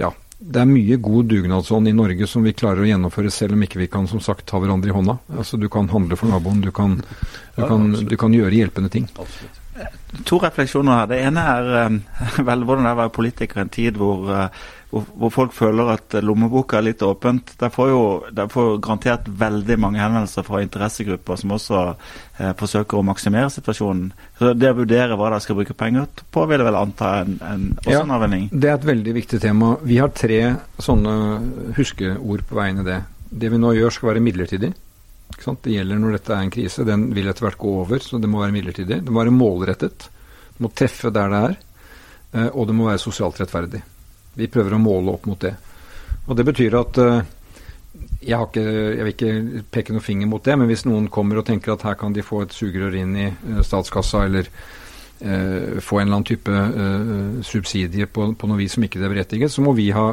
ja, 0.00 0.12
det 0.36 0.60
er 0.60 0.68
mye 0.68 0.98
god 1.02 1.28
dugnadsånd 1.32 1.88
i 1.88 1.94
Norge 1.96 2.28
som 2.28 2.44
vi 2.46 2.54
klarer 2.56 2.84
å 2.84 2.88
gjennomføre, 2.88 3.32
selv 3.32 3.56
om 3.56 3.62
ikke 3.66 3.80
vi 3.80 3.90
kan 3.92 4.06
som 4.08 4.22
sagt 4.24 4.46
ta 4.48 4.60
hverandre 4.60 4.92
i 4.92 4.94
hånda. 4.94 5.18
Altså 5.36 5.58
Du 5.60 5.68
kan 5.72 5.88
handle 5.90 6.18
for 6.20 6.30
naboen, 6.30 6.60
du 6.64 6.70
kan, 6.76 6.98
du 7.56 7.62
kan, 7.62 7.92
du 8.06 8.16
kan 8.20 8.36
gjøre 8.36 8.54
hjelpende 8.54 8.92
ting. 8.92 9.08
To 10.28 10.38
refleksjoner 10.40 11.02
her. 11.02 11.10
Det 11.10 11.20
ene 11.24 11.46
er 11.56 11.70
vel 12.48 12.64
hvordan 12.68 12.86
det 12.86 12.92
er 12.92 12.98
å 12.98 13.02
være 13.02 13.16
politiker 13.16 13.60
i 13.60 13.66
en 13.66 13.72
tid 13.72 14.00
hvor 14.00 14.28
hvor, 14.90 15.02
hvor, 15.18 15.32
folk 15.34 15.54
føler 15.54 15.88
at 15.96 16.14
lommeboka 16.22 16.78
er 16.78 16.86
litt 16.88 17.02
åpent. 17.02 17.56
Der 17.58 17.72
får 17.74 17.88
jo 17.90 18.02
der 18.34 18.50
får 18.52 18.76
garantert 18.84 19.26
veldig 19.26 19.78
mange 19.82 19.98
henvendelser 20.00 20.46
fra 20.46 20.62
interessegrupper 20.62 21.40
som 21.40 21.54
også 21.56 21.80
eh, 21.90 22.52
forsøker 22.58 23.00
å 23.00 23.06
maksimere 23.06 23.50
situasjonen. 23.50 24.12
Så 24.38 24.52
Det 24.54 24.70
å 24.70 24.78
vurdere 24.78 25.18
hva 25.18 25.32
de 25.34 25.42
skal 25.42 25.58
bruke 25.58 25.74
penger 25.78 26.06
på, 26.30 26.46
vil 26.46 26.62
jeg 26.62 26.68
vel 26.68 26.78
anta 26.78 27.12
en, 27.24 27.36
en, 27.42 27.66
også 27.82 27.96
ja, 27.96 28.04
en 28.04 28.14
avveining? 28.16 28.48
Det 28.52 28.70
er 28.70 28.78
et 28.78 28.88
veldig 28.92 29.16
viktig 29.18 29.42
tema. 29.42 29.74
Vi 29.82 29.98
har 29.98 30.14
tre 30.14 30.40
sånne 30.78 31.16
huskeord 31.78 32.46
på 32.46 32.60
veien 32.60 32.84
i 32.84 32.86
det. 32.86 33.00
Det 33.26 33.50
vi 33.52 33.60
nå 33.60 33.74
gjør 33.74 33.96
skal 33.96 34.12
være 34.12 34.24
midlertidig. 34.24 34.72
Det 35.36 35.72
gjelder 35.74 35.98
når 36.00 36.16
dette 36.16 36.32
er 36.32 36.46
en 36.46 36.54
krise. 36.54 36.86
Den 36.86 37.08
vil 37.14 37.26
etter 37.28 37.48
hvert 37.48 37.58
gå 37.58 37.74
over, 37.82 37.98
så 38.00 38.22
det 38.22 38.30
må 38.30 38.40
være 38.44 38.54
midlertidig. 38.54 39.02
Det 39.02 39.12
må 39.12 39.24
være 39.24 39.34
målrettet. 39.34 40.08
Det 40.54 40.62
må 40.62 40.70
treffe 40.70 41.10
der 41.10 41.34
det 41.34 41.42
er. 41.50 41.60
Eh, 42.36 42.48
og 42.52 42.70
det 42.70 42.78
må 42.78 42.86
være 42.88 43.02
sosialt 43.02 43.42
rettferdig. 43.42 43.82
Vi 44.36 44.50
prøver 44.52 44.76
å 44.76 44.82
måle 44.82 45.14
opp 45.16 45.26
mot 45.28 45.40
det. 45.40 45.54
Og 46.26 46.36
Det 46.36 46.46
betyr 46.46 46.76
at 46.78 46.98
uh, 47.00 47.20
jeg, 48.20 48.36
ikke, 48.36 48.62
jeg, 48.62 49.04
vil 49.04 49.14
ikke 49.14 49.64
peke 49.72 49.94
noen 49.94 50.04
finger 50.04 50.30
mot 50.30 50.44
det, 50.44 50.56
men 50.58 50.68
hvis 50.70 50.86
noen 50.88 51.08
kommer 51.12 51.40
og 51.40 51.46
tenker 51.48 51.74
at 51.74 51.86
her 51.86 51.96
kan 51.98 52.14
de 52.16 52.24
få 52.26 52.42
et 52.44 52.54
sugerør 52.56 52.98
inn 53.00 53.14
i 53.16 53.28
uh, 53.30 53.62
statskassa, 53.64 54.26
eller 54.26 54.50
eh, 55.20 55.78
få 55.80 56.00
en 56.00 56.08
eller 56.08 56.18
annen 56.18 56.26
type 56.28 57.44
subsidie 57.46 58.08
på, 58.10 58.26
på, 58.36 58.48
noe 58.50 58.60
vis 58.60 58.74
som 58.76 58.84
ikke 58.84 59.00
det 59.00 59.06
er 59.08 59.14
berettiget, 59.14 59.52
så 59.52 59.64
må 59.64 59.72
vi 59.78 59.88
ha 59.96 60.10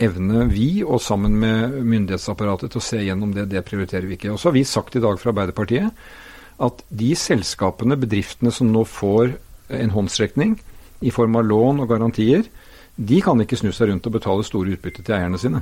evne, 0.00 0.46
vi 0.48 0.84
og 0.84 1.00
sammen 1.04 1.36
med 1.40 1.74
myndighetsapparatet, 1.84 2.72
til 2.72 2.80
å 2.80 2.84
se 2.84 3.02
gjennom 3.02 3.34
det. 3.36 3.48
Det 3.52 3.64
prioriterer 3.66 4.08
vi 4.08 4.16
ikke. 4.16 4.32
Og 4.32 4.40
så 4.40 4.50
har 4.50 4.56
vi 4.56 4.64
sagt 4.68 4.96
i 4.96 5.02
dag 5.04 5.20
fra 5.20 5.32
Arbeiderpartiet 5.32 6.06
at 6.64 6.80
de 6.88 7.10
selskapene, 7.18 7.98
bedriftene 8.00 8.52
som 8.54 8.70
nå 8.72 8.84
får 8.88 9.34
en 9.76 9.92
håndsrekning 9.92 10.56
i 11.04 11.12
form 11.12 11.36
av 11.36 11.44
lån 11.48 11.82
og 11.84 11.90
garantier, 11.90 12.46
de 12.96 13.18
kan 13.20 13.40
ikke 13.42 13.58
snu 13.60 13.72
seg 13.76 13.90
rundt 13.90 14.06
og 14.08 14.14
betale 14.16 14.44
store 14.46 14.76
utbytte 14.76 15.04
til 15.04 15.16
eierne 15.18 15.40
sine. 15.40 15.60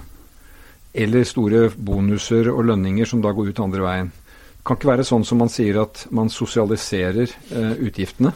Eller 0.94 1.26
store 1.26 1.66
bonuser 1.74 2.50
og 2.52 2.62
lønninger 2.70 3.08
som 3.10 3.22
da 3.22 3.32
går 3.34 3.50
ut 3.50 3.62
andre 3.64 3.82
veien. 3.82 4.12
Det 4.54 4.62
kan 4.64 4.78
ikke 4.78 4.92
være 4.92 5.06
sånn 5.06 5.26
som 5.26 5.42
man 5.42 5.50
sier 5.52 5.80
at 5.82 6.06
man 6.14 6.30
sosialiserer 6.32 7.26
eh, 7.26 7.72
utgiftene, 7.84 8.30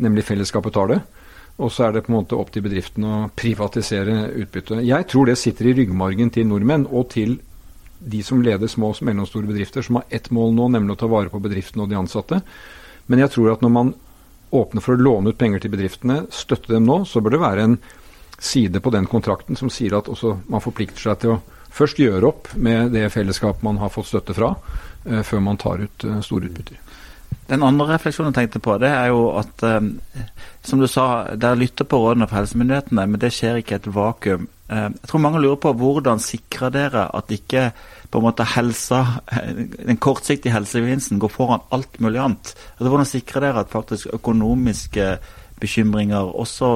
nemlig 0.00 0.24
fellesskapet 0.24 0.74
tar 0.76 0.92
det. 0.94 1.00
Og 1.58 1.70
så 1.70 1.86
er 1.86 1.94
det 1.94 2.04
på 2.06 2.12
en 2.12 2.16
måte 2.16 2.38
opp 2.38 2.54
til 2.54 2.64
bedriften 2.64 3.04
å 3.06 3.16
privatisere 3.36 4.30
utbyttet. 4.42 4.80
Jeg 4.86 5.06
tror 5.10 5.28
det 5.28 5.36
sitter 5.38 5.70
i 5.70 5.74
ryggmargen 5.80 6.32
til 6.34 6.48
nordmenn 6.50 6.86
og 6.90 7.10
til 7.14 7.36
de 8.04 8.22
som 8.26 8.40
leder 8.42 8.70
små 8.70 8.90
og 8.92 9.02
mellomstore 9.06 9.48
bedrifter, 9.48 9.82
som 9.82 10.00
har 10.00 10.08
ett 10.14 10.30
mål 10.34 10.54
nå, 10.54 10.70
nemlig 10.74 10.96
å 10.96 11.02
ta 11.04 11.10
vare 11.10 11.30
på 11.32 11.42
bedriftene 11.42 11.84
og 11.84 11.92
de 11.92 11.98
ansatte. 11.98 12.40
Men 13.06 13.22
jeg 13.22 13.34
tror 13.34 13.52
at 13.54 13.62
når 13.64 13.74
man 13.74 13.92
åpner 14.54 14.84
for 14.84 14.94
å 14.94 15.04
låne 15.04 15.32
ut 15.32 15.38
penger 15.38 15.62
til 15.62 15.72
bedriftene, 15.74 16.24
støtte 16.32 16.74
dem 16.74 16.86
nå, 16.88 17.02
så 17.08 17.22
bør 17.22 17.36
det 17.36 17.44
være 17.44 17.68
en 17.68 17.78
side 18.44 18.80
på 18.80 18.92
den 18.94 19.08
kontrakten 19.10 19.56
som 19.56 19.72
sier 19.72 19.96
at 19.98 20.10
man 20.48 20.62
forplikter 20.64 21.08
seg 21.08 21.20
til 21.22 21.36
å 21.36 21.40
først 21.74 21.98
gjøre 21.98 22.28
opp 22.28 22.52
med 22.54 22.92
det 22.94 23.08
fellesskapet 23.14 23.64
man 23.66 23.80
har 23.82 23.92
fått 23.92 24.12
støtte 24.12 24.36
fra, 24.36 24.54
eh, 25.08 25.22
før 25.26 25.42
man 25.42 25.60
tar 25.60 25.82
ut 25.82 26.04
eh, 26.04 26.20
store 26.24 26.50
utbytter. 26.50 26.80
Den 27.48 27.64
andre 27.66 27.90
refleksjonen 27.90 28.32
jeg 28.32 28.46
tenkte 28.46 28.62
på, 28.64 28.76
det 28.80 28.88
er 28.88 29.10
jo 29.12 29.26
at 29.36 29.64
um, 29.68 29.90
som 30.64 30.80
du 30.80 30.86
sa, 30.88 31.34
dere 31.36 31.58
lytter 31.60 31.84
på 31.84 31.98
rådene 32.00 32.28
fra 32.30 32.40
helsemyndighetene, 32.40 33.04
men 33.10 33.20
det 33.20 33.34
skjer 33.36 33.58
ikke 33.60 33.76
et 33.76 33.88
vakuum. 33.92 34.46
Um, 34.70 34.94
jeg 34.96 35.10
tror 35.10 35.20
mange 35.20 35.42
lurer 35.42 35.58
på 35.60 35.74
hvordan 35.76 36.22
sikrer 36.24 36.72
dere 36.72 37.04
at 37.12 37.34
ikke 37.34 37.66
på 38.08 38.20
en 38.20 38.24
måte 38.24 38.46
helsa, 38.54 39.02
den 39.90 40.00
kortsiktige 40.00 40.54
helsegevinsten 40.54 41.20
går 41.20 41.34
foran 41.34 41.66
alt 41.74 42.00
mulig 42.00 42.22
annet? 42.22 42.54
Altså, 42.78 42.88
hvordan 42.88 43.12
sikrer 43.12 43.48
dere 43.48 43.66
at 43.66 43.74
faktisk 43.74 44.14
økonomiske 44.16 45.10
bekymringer 45.64 46.30
også 46.30 46.74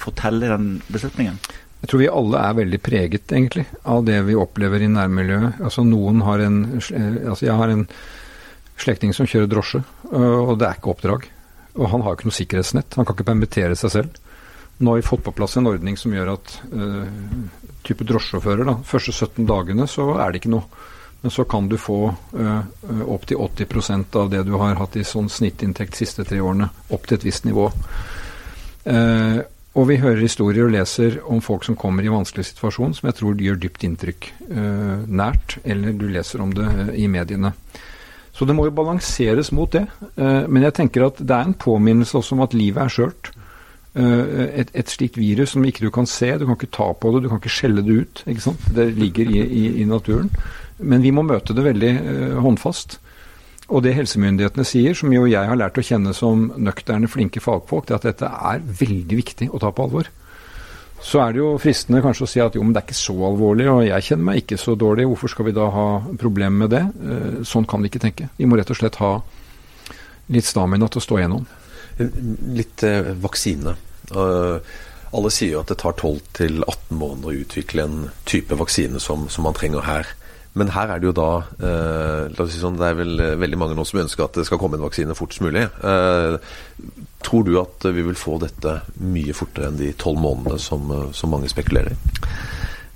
forteller 0.00 0.56
den 0.56 0.82
beslutningen? 0.90 1.38
Jeg 1.84 1.90
tror 1.90 2.00
vi 2.00 2.08
alle 2.08 2.40
er 2.40 2.56
veldig 2.56 2.80
preget, 2.80 3.32
egentlig, 3.32 3.66
av 3.84 4.06
det 4.08 4.16
vi 4.24 4.36
opplever 4.40 4.80
i 4.80 4.88
nærmiljøet. 4.88 5.58
Altså 5.60 5.84
noen 5.84 6.22
har 6.24 6.40
en 6.40 6.62
Altså 6.78 7.44
jeg 7.44 7.56
har 7.58 7.72
en 7.72 7.86
slektning 8.80 9.12
som 9.14 9.28
kjører 9.28 9.50
drosje, 9.52 9.82
og 10.10 10.56
det 10.58 10.68
er 10.68 10.78
ikke 10.78 10.94
oppdrag. 10.94 11.26
Og 11.74 11.90
han 11.90 12.04
har 12.06 12.16
ikke 12.16 12.30
noe 12.30 12.38
sikkerhetsnett. 12.38 12.96
Han 12.96 13.06
kan 13.06 13.16
ikke 13.18 13.28
permittere 13.28 13.76
seg 13.76 13.92
selv. 13.92 14.16
Nå 14.78 14.90
har 14.90 15.02
vi 15.02 15.06
fått 15.06 15.26
på 15.26 15.34
plass 15.36 15.58
en 15.58 15.68
ordning 15.70 15.98
som 16.00 16.14
gjør 16.14 16.32
at 16.34 16.56
uh, 16.72 17.04
type 17.86 18.06
drosjesjåfører, 18.08 18.64
da, 18.66 18.78
første 18.88 19.12
17 19.12 19.46
dagene 19.46 19.86
så 19.90 20.08
er 20.16 20.32
det 20.32 20.40
ikke 20.40 20.54
noe. 20.54 20.82
Men 21.20 21.32
så 21.32 21.44
kan 21.48 21.68
du 21.68 21.76
få 21.80 21.98
uh, 22.10 22.64
opptil 23.08 23.44
80% 23.44 24.18
av 24.20 24.32
det 24.32 24.42
du 24.48 24.56
har 24.60 24.80
hatt 24.80 24.98
i 25.00 25.06
sånn 25.06 25.30
snittinntekt 25.32 25.94
de 25.94 26.02
siste 26.02 26.26
tre 26.26 26.40
årene. 26.42 26.68
Opp 26.92 27.06
til 27.08 27.20
et 27.20 27.28
visst 27.28 27.46
nivå. 27.48 27.68
Uh, 28.84 29.42
og 29.74 29.88
vi 29.88 29.96
hører 29.98 30.20
historier 30.22 30.68
og 30.68 30.74
leser 30.76 31.16
om 31.26 31.40
folk 31.42 31.64
som 31.66 31.74
kommer 31.74 32.04
i 32.04 32.12
vanskelig 32.12 32.44
situasjon, 32.46 32.92
som 32.94 33.08
jeg 33.08 33.18
tror 33.18 33.40
gjør 33.42 33.56
dypt 33.58 33.86
inntrykk 33.88 34.28
Eh, 34.54 35.04
nært, 35.08 35.56
eller 35.64 35.94
du 35.96 36.04
leser 36.12 36.42
om 36.44 36.52
det 36.54 36.66
uh, 36.66 36.90
i 36.94 37.06
mediene. 37.08 37.54
Så 38.34 38.46
det 38.46 38.54
må 38.56 38.66
jo 38.68 38.74
balanseres 38.76 39.50
mot 39.54 39.70
det. 39.72 39.86
Eh, 40.20 40.44
men 40.50 40.66
jeg 40.66 40.76
tenker 40.76 41.06
at 41.06 41.18
det 41.22 41.32
er 41.34 41.48
en 41.48 41.56
påminnelse 41.56 42.18
også 42.18 42.36
om 42.36 42.44
at 42.44 42.56
livet 42.56 42.82
er 42.84 42.92
skjørt. 42.92 43.32
Et, 43.94 44.72
et, 44.74 44.90
slikt 44.90 45.14
virus 45.14 45.52
som 45.54 45.62
ikke 45.62 45.84
du 45.84 45.90
kan 45.94 46.08
se, 46.10 46.32
du 46.34 46.42
kan 46.48 46.56
ikke 46.56 46.72
ta 46.74 46.88
på 46.98 47.12
det, 47.14 47.20
du 47.22 47.28
kan 47.30 47.38
ikke 47.38 47.52
skjelle 47.54 47.84
det 47.86 47.94
ut. 47.94 48.22
Det 48.74 48.88
ligger 48.90 49.28
i, 49.30 49.38
i, 49.38 49.62
i 49.82 49.86
naturen. 49.86 50.32
Men 50.82 51.04
vi 51.04 51.12
må 51.14 51.22
møte 51.22 51.54
det 51.54 51.62
veldig 51.62 51.92
håndfast. 52.42 52.96
Og 53.72 53.80
det 53.84 53.94
helsemyndighetene 53.96 54.66
sier, 54.68 54.96
som 54.96 55.12
jo 55.14 55.24
jeg 55.30 55.48
har 55.48 55.56
lært 55.56 55.78
å 55.80 55.84
kjenne 55.84 56.12
som 56.16 56.50
nøkterne, 56.60 57.08
flinke 57.08 57.40
fagfolk, 57.40 57.88
det 57.88 57.94
er 57.94 58.00
at 58.02 58.08
dette 58.10 58.28
er 58.28 58.66
veldig 58.80 59.18
viktig 59.22 59.48
å 59.52 59.60
ta 59.62 59.70
på 59.72 59.86
alvor. 59.86 60.10
Så 61.04 61.20
er 61.20 61.34
det 61.34 61.40
jo 61.40 61.50
fristende 61.60 62.02
kanskje 62.04 62.24
å 62.24 62.28
si 62.28 62.40
at 62.40 62.54
jo, 62.56 62.62
men 62.64 62.72
det 62.72 62.82
er 62.82 62.86
ikke 62.86 62.96
så 62.96 63.16
alvorlig, 63.28 63.66
og 63.72 63.82
jeg 63.84 64.06
kjenner 64.06 64.28
meg 64.28 64.42
ikke 64.42 64.60
så 64.60 64.76
dårlig, 64.80 65.04
hvorfor 65.08 65.32
skal 65.32 65.48
vi 65.48 65.56
da 65.56 65.68
ha 65.72 65.88
problemer 66.20 66.64
med 66.64 66.72
det? 66.72 66.82
Eh, 66.84 67.40
sånn 67.48 67.68
kan 67.68 67.84
vi 67.84 67.90
ikke 67.92 68.02
tenke. 68.04 68.28
Vi 68.38 68.48
må 68.48 68.56
rett 68.60 68.72
og 68.72 68.78
slett 68.78 69.00
ha 69.00 69.12
litt 70.32 70.48
stamina 70.48 70.88
til 70.88 71.00
å 71.00 71.04
stå 71.04 71.20
igjennom. 71.20 71.46
Litt 72.56 72.84
eh, 72.88 73.12
vaksine. 73.20 73.76
Uh, 74.12 74.60
alle 75.16 75.30
sier 75.32 75.54
jo 75.54 75.62
at 75.62 75.70
det 75.70 75.78
tar 75.80 75.96
12-18 75.96 76.96
måneder 76.98 77.30
å 77.30 77.42
utvikle 77.44 77.84
en 77.86 78.00
type 78.28 78.56
vaksine 78.60 79.00
som, 79.00 79.28
som 79.32 79.46
man 79.46 79.56
trenger 79.56 79.84
her. 79.86 80.08
Men 80.54 80.70
her 80.70 80.92
er 80.92 81.02
det 81.02 81.08
jo 81.08 81.14
da 81.16 81.30
eh, 81.66 82.44
si 82.46 82.60
sånn, 82.60 82.78
Det 82.78 82.86
er 82.86 82.98
vel 82.98 83.20
eh, 83.20 83.36
veldig 83.40 83.58
mange 83.58 83.76
nå 83.78 83.84
som 83.88 84.04
ønsker 84.04 84.26
at 84.26 84.38
det 84.38 84.46
skal 84.46 84.60
komme 84.62 84.78
en 84.78 84.86
vaksine 84.86 85.16
fortest 85.18 85.42
mulig. 85.42 85.64
Eh, 85.66 86.36
tror 87.26 87.46
du 87.46 87.56
at 87.58 87.86
vi 87.90 88.04
vil 88.06 88.18
få 88.18 88.38
dette 88.42 88.76
mye 89.02 89.34
fortere 89.34 89.72
enn 89.72 89.80
de 89.80 89.90
tolv 89.98 90.22
månedene 90.22 90.60
som, 90.62 90.86
eh, 90.94 91.08
som, 91.16 91.34
mange 91.34 91.50
spekulerer 91.50 91.94
i? 91.94 91.98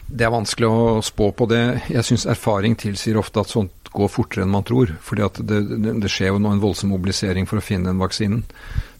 Det 0.08 0.24
er 0.24 0.32
vanskelig 0.32 0.70
å 0.70 1.00
spå 1.04 1.32
på 1.36 1.48
det. 1.50 1.64
Jeg 1.90 2.06
syns 2.06 2.28
erfaring 2.30 2.78
tilsier 2.78 3.18
ofte 3.20 3.42
at 3.42 3.50
sånt 3.50 3.90
går 3.92 4.10
fortere 4.12 4.46
enn 4.46 4.54
man 4.54 4.66
tror. 4.68 4.94
fordi 5.02 5.26
det, 5.42 5.58
det, 5.68 5.96
det, 6.04 6.12
skjer 6.12 6.32
jo 6.32 6.42
nå 6.44 6.54
en 6.54 6.62
voldsom 6.62 6.94
mobilisering 6.94 7.48
for 7.48 7.58
å 7.58 7.64
finne 7.64 7.90
den 7.90 8.00
vaksinen. 8.00 8.44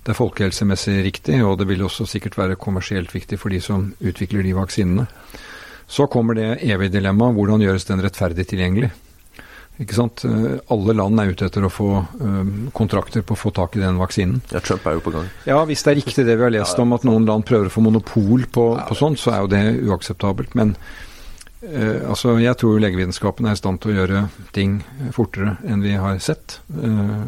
Det 0.03 0.15
er 0.15 0.19
folkehelsemessig 0.19 0.99
riktig, 1.05 1.39
og 1.45 1.59
det 1.61 1.69
vil 1.69 1.85
også 1.85 2.09
sikkert 2.09 2.39
være 2.39 2.59
kommersielt 2.59 3.15
viktig 3.15 3.39
for 3.39 3.55
de 3.55 3.61
som 3.63 3.93
utvikler 4.01 4.43
de 4.43 4.57
vaksinene. 4.57 5.07
Så 5.89 6.07
kommer 6.13 6.37
det 6.37 6.49
evige 6.69 6.99
dilemmaet 6.99 7.37
hvordan 7.37 7.63
gjøres 7.65 7.87
den 7.89 8.03
rettferdig 8.05 8.45
tilgjengelig? 8.51 8.91
Ikke 9.79 9.95
sant? 9.95 10.25
Eh, 10.27 10.59
alle 10.75 10.95
land 10.99 11.21
er 11.23 11.33
ute 11.33 11.47
etter 11.47 11.65
å 11.65 11.71
få 11.71 11.89
um, 12.19 12.69
kontrakter 12.75 13.23
på 13.23 13.37
å 13.37 13.39
få 13.39 13.53
tak 13.55 13.77
i 13.79 13.83
den 13.83 14.01
vaksinen. 14.01 14.41
Ja, 14.51 14.61
Trump 14.65 14.87
er 14.91 14.97
jo 14.99 15.05
på 15.05 15.13
gang. 15.15 15.29
Ja, 15.47 15.61
hvis 15.69 15.85
det 15.87 15.93
er 15.93 16.01
riktig 16.01 16.25
det 16.27 16.35
vi 16.35 16.45
har 16.45 16.55
lest 16.55 16.81
om 16.83 16.97
at 16.97 17.07
noen 17.07 17.29
land 17.29 17.47
prøver 17.47 17.71
å 17.71 17.73
få 17.73 17.85
monopol 17.87 18.49
på, 18.51 18.65
på 18.89 18.99
sånt, 18.99 19.23
så 19.23 19.37
er 19.37 19.45
jo 19.45 19.53
det 19.53 19.63
uakseptabelt. 19.87 20.57
Men 20.59 20.75
eh, 21.63 22.03
altså, 22.11 22.35
jeg 22.43 22.59
tror 22.59 22.83
legevitenskapen 22.83 23.47
er 23.47 23.55
i 23.55 23.63
stand 23.63 23.81
til 23.85 23.95
å 23.95 23.99
gjøre 24.01 24.25
ting 24.57 24.81
fortere 25.15 25.57
enn 25.63 25.87
vi 25.87 25.95
har 25.95 26.19
sett. 26.27 26.59
Eh, 26.75 27.23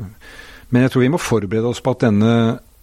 men 0.70 0.86
jeg 0.86 0.92
tror 0.92 1.06
vi 1.06 1.14
må 1.14 1.22
forberede 1.22 1.70
oss 1.70 1.82
på 1.82 1.94
at 1.94 2.02
denne, 2.08 2.34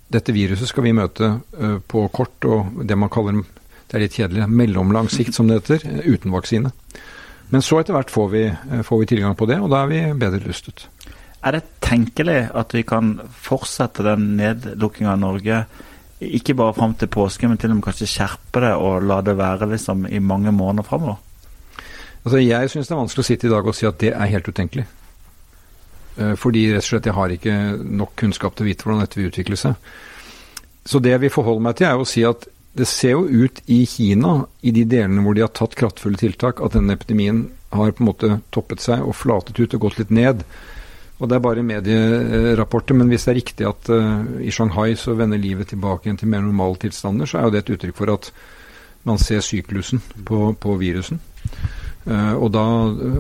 dette 0.08 0.36
viruset 0.36 0.72
skal 0.72 0.88
vi 0.88 0.96
møte 0.96 1.34
eh, 1.60 1.78
på 1.84 2.08
kort 2.16 2.48
og 2.48 2.86
det 2.88 2.96
man 3.00 3.12
kaller 3.12 3.44
det 3.88 3.96
er 3.96 4.04
litt 4.04 4.18
kjedelig, 4.20 4.48
mellomlang 4.52 5.08
sikt 5.12 5.36
som 5.38 5.48
det 5.48 5.62
heter, 5.62 5.86
uten 6.04 6.34
vaksine. 6.36 6.74
Men 7.54 7.64
så 7.64 7.80
etter 7.80 7.96
hvert 7.96 8.12
får 8.12 8.30
vi, 8.34 8.44
eh, 8.48 8.82
får 8.84 9.00
vi 9.00 9.10
tilgang 9.14 9.36
på 9.36 9.48
det, 9.48 9.60
og 9.64 9.72
da 9.72 9.84
er 9.84 9.88
vi 9.88 10.02
bedre 10.20 10.44
rustet. 10.44 10.88
Er 11.44 11.52
det 11.52 11.64
tenkelig 11.82 12.50
at 12.54 12.74
vi 12.74 12.84
kan 12.84 13.20
fortsette 13.32 14.04
den 14.04 14.36
nedlukkinga 14.38 15.14
av 15.14 15.20
Norge, 15.20 15.66
ikke 16.20 16.56
bare 16.58 16.74
fram 16.74 16.96
til 16.96 17.08
påske, 17.08 17.48
men 17.48 17.58
til 17.58 17.72
og 17.72 17.78
med 17.78 17.86
kanskje 17.86 18.10
skjerpe 18.10 18.60
det 18.60 18.74
og 18.74 19.04
la 19.06 19.22
det 19.22 19.38
være 19.38 19.70
liksom 19.70 20.08
i 20.10 20.20
mange 20.20 20.52
måneder 20.52 20.84
framover? 20.84 21.18
Altså, 22.26 22.42
jeg 22.42 22.70
syns 22.70 22.88
det 22.88 22.96
er 22.96 23.04
vanskelig 23.04 23.24
å 23.24 23.28
sitte 23.28 23.48
i 23.48 23.50
dag 23.54 23.68
og 23.68 23.76
si 23.76 23.86
at 23.88 24.00
det 24.00 24.12
er 24.12 24.34
helt 24.34 24.48
utenkelig. 24.50 24.86
Eh, 26.18 26.36
fordi 26.36 26.74
rett 26.74 26.84
og 26.84 26.90
slett 26.90 27.06
jeg 27.06 27.16
har 27.16 27.30
ikke 27.30 27.56
nok 27.80 28.16
kunnskap 28.20 28.56
til 28.56 28.66
å 28.66 28.68
vite 28.68 28.84
hvordan 28.84 29.06
dette 29.06 29.20
vil 29.20 29.30
utvikle 29.30 29.56
seg. 29.56 29.78
Så 30.84 31.00
det 31.00 31.16
vi 31.22 31.30
forholder 31.30 31.64
meg 31.64 31.78
til, 31.78 31.88
er 31.88 32.02
å 32.02 32.08
si 32.08 32.26
at 32.28 32.48
det 32.78 32.86
ser 32.86 33.16
jo 33.16 33.26
ut 33.26 33.62
i 33.66 33.82
Kina, 33.90 34.46
i 34.62 34.72
de 34.76 34.84
delene 34.86 35.24
hvor 35.26 35.38
de 35.38 35.44
har 35.46 35.54
tatt 35.56 35.76
kraftfulle 35.78 36.20
tiltak, 36.20 36.62
at 36.62 36.76
denne 36.78 36.94
epidemien 36.98 37.48
har 37.74 37.94
på 37.96 38.04
en 38.04 38.10
måte 38.10 38.30
toppet 38.54 38.84
seg 38.84 39.04
og 39.04 39.16
flatet 39.18 39.58
ut 39.60 39.74
og 39.76 39.88
gått 39.88 39.98
litt 40.02 40.14
ned. 40.14 40.44
Og 41.18 41.30
Det 41.30 41.36
er 41.36 41.42
bare 41.42 41.66
medierapporter, 41.66 42.94
men 42.94 43.10
hvis 43.10 43.26
det 43.26 43.32
er 43.32 43.40
riktig 43.40 43.66
at 43.66 43.90
uh, 43.90 44.22
i 44.38 44.54
Shanghai 44.54 44.94
så 45.00 45.16
vender 45.18 45.42
livet 45.42 45.72
tilbake 45.74 46.06
igjen 46.06 46.20
til 46.22 46.30
mer 46.30 46.46
normale 46.46 46.78
tilstander, 46.84 47.26
så 47.26 47.40
er 47.40 47.48
jo 47.48 47.56
det 47.56 47.64
et 47.64 47.74
uttrykk 47.74 47.98
for 47.98 48.14
at 48.14 48.30
man 49.08 49.18
ser 49.22 49.42
syklusen 49.42 50.04
på, 50.28 50.52
på 50.62 50.78
virusen. 50.78 51.20
Uh, 52.06 52.38
og 52.38 52.52
da 52.54 52.64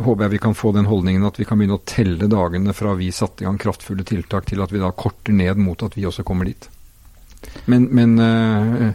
håper 0.05 0.27
jeg 0.27 0.35
vi 0.37 0.43
kan 0.45 0.55
få 0.55 0.71
den 0.77 0.87
holdningen 0.87 1.25
at 1.27 1.39
vi 1.41 1.47
kan 1.49 1.57
begynne 1.59 1.79
å 1.79 1.87
telle 1.89 2.29
dagene 2.29 2.75
fra 2.77 2.93
vi 2.95 3.09
satte 3.11 3.43
i 3.43 3.49
gang 3.49 3.57
kraftfulle 3.59 4.05
tiltak 4.07 4.45
til 4.47 4.61
at 4.63 4.71
vi 4.71 4.83
da 4.83 4.93
korter 4.93 5.33
ned 5.35 5.59
mot 5.59 5.81
at 5.83 5.97
vi 5.97 6.05
også 6.07 6.23
kommer 6.27 6.47
dit. 6.47 6.69
Men, 7.65 7.89
men 7.97 8.13
uh, 8.21 8.93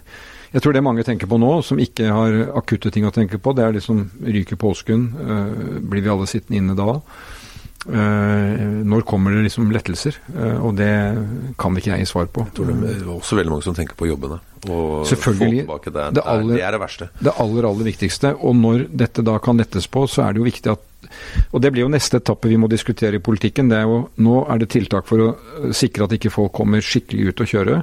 jeg 0.53 0.63
tror 0.63 0.75
det 0.77 0.85
mange 0.85 1.05
tenker 1.07 1.31
på 1.31 1.39
nå, 1.41 1.53
som 1.65 1.81
ikke 1.81 2.11
har 2.13 2.39
akutte 2.59 2.93
ting 2.93 3.07
å 3.09 3.13
tenke 3.15 3.41
på, 3.41 3.55
det 3.57 3.65
er 3.65 3.77
liksom 3.77 4.05
ryker 4.21 4.61
påsken, 4.61 5.07
øh, 5.17 5.79
blir 5.81 6.05
vi 6.05 6.13
alle 6.13 6.29
sittende 6.29 6.61
inne 6.61 6.77
da? 6.79 7.01
Uh, 7.83 8.85
når 8.87 9.03
kommer 9.03 9.35
det 9.35 9.49
liksom 9.49 9.73
lettelser? 9.75 10.15
Uh, 10.31 10.69
og 10.69 10.77
det 10.79 10.93
kan 11.59 11.75
ikke 11.75 11.91
jeg 11.91 12.05
gi 12.05 12.11
svar 12.13 12.29
på. 12.31 12.45
Jeg 12.47 12.55
tror 12.55 12.69
det 12.71 12.93
er 12.93 13.09
også 13.11 13.39
veldig 13.41 13.53
mange 13.57 13.67
som 13.67 13.75
tenker 13.75 13.99
på 13.99 14.07
jobbene. 14.07 14.39
Og 14.69 15.03
Selvfølgelig. 15.11 15.65
Det, 15.67 15.93
det, 16.15 16.23
aller, 16.23 16.55
det, 16.55 16.63
er 16.63 16.77
det 16.77 16.81
verste. 16.85 17.09
Det 17.19 17.35
aller, 17.43 17.67
aller 17.67 17.89
viktigste. 17.91 18.37
Og 18.39 18.55
når 18.61 18.87
dette 19.03 19.27
da 19.27 19.35
kan 19.43 19.59
lettes 19.59 19.91
på, 19.91 20.05
så 20.07 20.29
er 20.29 20.37
det 20.37 20.43
jo 20.43 20.47
viktig 20.47 20.75
at 20.77 20.89
Og 21.51 21.61
det 21.61 21.73
blir 21.75 21.83
jo 21.83 21.91
neste 21.91 22.21
etappe 22.23 22.49
vi 22.49 22.57
må 22.57 22.71
diskutere 22.71 23.19
i 23.19 23.25
politikken. 23.25 23.69
det 23.69 23.81
er 23.81 23.91
jo, 23.91 23.99
Nå 24.23 24.45
er 24.47 24.63
det 24.63 24.71
tiltak 24.71 25.09
for 25.11 25.19
å 25.27 25.73
sikre 25.75 26.07
at 26.07 26.15
ikke 26.15 26.31
folk 26.31 26.55
kommer 26.55 26.81
skikkelig 26.81 27.33
ut 27.33 27.43
og 27.43 27.51
kjøre. 27.51 27.83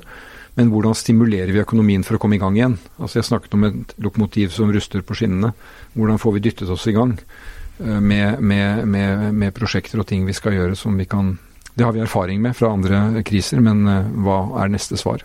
Men 0.57 0.71
hvordan 0.73 0.95
stimulerer 0.97 1.51
vi 1.53 1.61
økonomien 1.61 2.03
for 2.05 2.17
å 2.17 2.21
komme 2.21 2.37
i 2.37 2.41
gang 2.41 2.57
igjen? 2.57 2.77
Altså 2.97 3.19
Jeg 3.19 3.29
snakket 3.29 3.55
om 3.55 3.67
et 3.67 3.93
lokomotiv 4.01 4.53
som 4.55 4.71
ruster 4.73 5.03
på 5.05 5.17
skinnene. 5.17 5.53
Hvordan 5.93 6.21
får 6.21 6.35
vi 6.35 6.43
dyttet 6.47 6.71
oss 6.73 6.87
i 6.89 6.95
gang 6.95 7.15
eh, 7.15 7.99
med, 7.99 8.41
med, 8.41 8.85
med, 8.87 9.29
med 9.33 9.55
prosjekter 9.55 10.01
og 10.01 10.09
ting 10.09 10.25
vi 10.27 10.35
skal 10.37 10.57
gjøre 10.57 10.77
som 10.79 10.97
vi 10.97 11.07
kan 11.09 11.37
Det 11.73 11.85
har 11.85 11.93
vi 11.95 12.01
erfaring 12.03 12.41
med 12.41 12.57
fra 12.57 12.73
andre 12.73 13.23
kriser, 13.23 13.61
men 13.63 13.87
eh, 13.87 14.09
hva 14.25 14.39
er 14.63 14.73
neste 14.73 14.97
svar? 14.99 15.23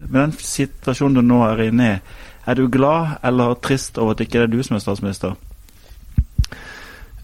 Med 0.00 0.20
den 0.20 0.32
situasjonen 0.40 1.20
du 1.20 1.22
nå 1.22 1.42
er 1.46 1.68
inne 1.68 1.90
i, 1.90 2.00
er 2.46 2.58
du 2.58 2.66
glad 2.70 3.20
eller 3.26 3.54
trist 3.62 3.98
over 3.98 4.16
at 4.16 4.24
ikke 4.24 4.40
det 4.40 4.48
er 4.48 4.52
du 4.54 4.62
som 4.66 4.76
er 4.76 4.82
statsminister? 4.84 5.36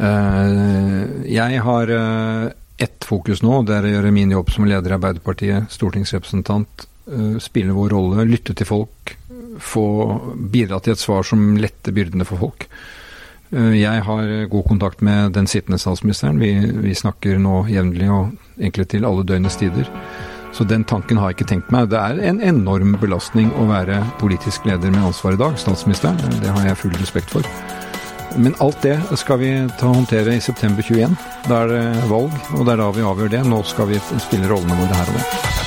Uh, 0.03 1.21
jeg 1.29 1.61
har 1.62 1.90
ett 2.83 3.05
fokus 3.07 3.42
nå, 3.45 3.61
det 3.68 3.77
er 3.77 3.87
å 3.87 3.92
gjøre 3.92 4.14
min 4.14 4.33
jobb 4.35 4.51
som 4.51 4.66
leder 4.66 4.90
i 4.90 4.97
Arbeiderpartiet, 4.97 5.68
stortingsrepresentant, 5.71 6.87
Eh, 6.87 6.91
spille 7.42 7.74
vår 7.74 7.92
rolle, 7.96 8.24
lytte 8.28 8.54
til 8.54 8.68
folk, 8.68 9.16
få 9.60 9.86
bidra 10.52 10.78
til 10.80 10.94
et 10.94 11.02
svar 11.02 11.26
som 11.26 11.56
letter 11.60 11.94
byrdene 11.94 12.26
for 12.28 12.40
folk. 12.40 12.68
Eh, 13.52 13.74
jeg 13.80 14.04
har 14.06 14.34
god 14.48 14.68
kontakt 14.68 15.02
med 15.04 15.32
den 15.36 15.46
sittende 15.46 15.78
statsministeren. 15.78 16.40
Vi, 16.40 16.54
vi 16.84 16.94
snakker 16.94 17.40
nå 17.40 17.66
jevnlig 17.72 18.10
og 18.10 18.32
egentlig 18.58 18.88
til 18.94 19.08
alle 19.08 19.26
døgnets 19.28 19.58
tider. 19.60 19.88
Så 20.52 20.64
den 20.68 20.84
tanken 20.84 21.16
har 21.16 21.30
jeg 21.30 21.40
ikke 21.40 21.50
tenkt 21.54 21.70
meg. 21.72 21.88
Det 21.92 22.00
er 22.00 22.20
en 22.28 22.42
enorm 22.44 22.96
belastning 23.00 23.52
å 23.56 23.68
være 23.70 24.02
politisk 24.20 24.66
leder 24.68 24.92
med 24.92 25.08
ansvar 25.08 25.36
i 25.36 25.40
dag, 25.40 25.56
statsministeren. 25.60 26.20
Det 26.42 26.52
har 26.52 26.68
jeg 26.68 26.80
full 26.82 26.96
respekt 27.00 27.32
for. 27.32 27.48
Men 28.36 28.56
alt 28.64 28.80
det 28.84 28.98
skal 29.20 29.40
vi 29.40 29.50
ta 29.80 29.92
håndtere 29.92 30.36
i 30.36 30.44
september 30.44 30.84
21. 30.84 31.16
Da 31.48 31.64
er 31.64 31.72
det 31.72 32.06
valg, 32.12 32.36
og 32.56 32.64
det 32.64 32.76
er 32.76 32.84
da 32.84 32.92
vi 32.96 33.08
avgjør 33.08 33.36
det. 33.36 33.44
Nå 33.48 33.64
skal 33.68 33.92
vi 33.92 34.00
spille 34.20 34.48
rollene 34.52 34.80
våre 34.80 35.02
her 35.02 35.12
og 35.12 35.20
nå. 35.20 35.62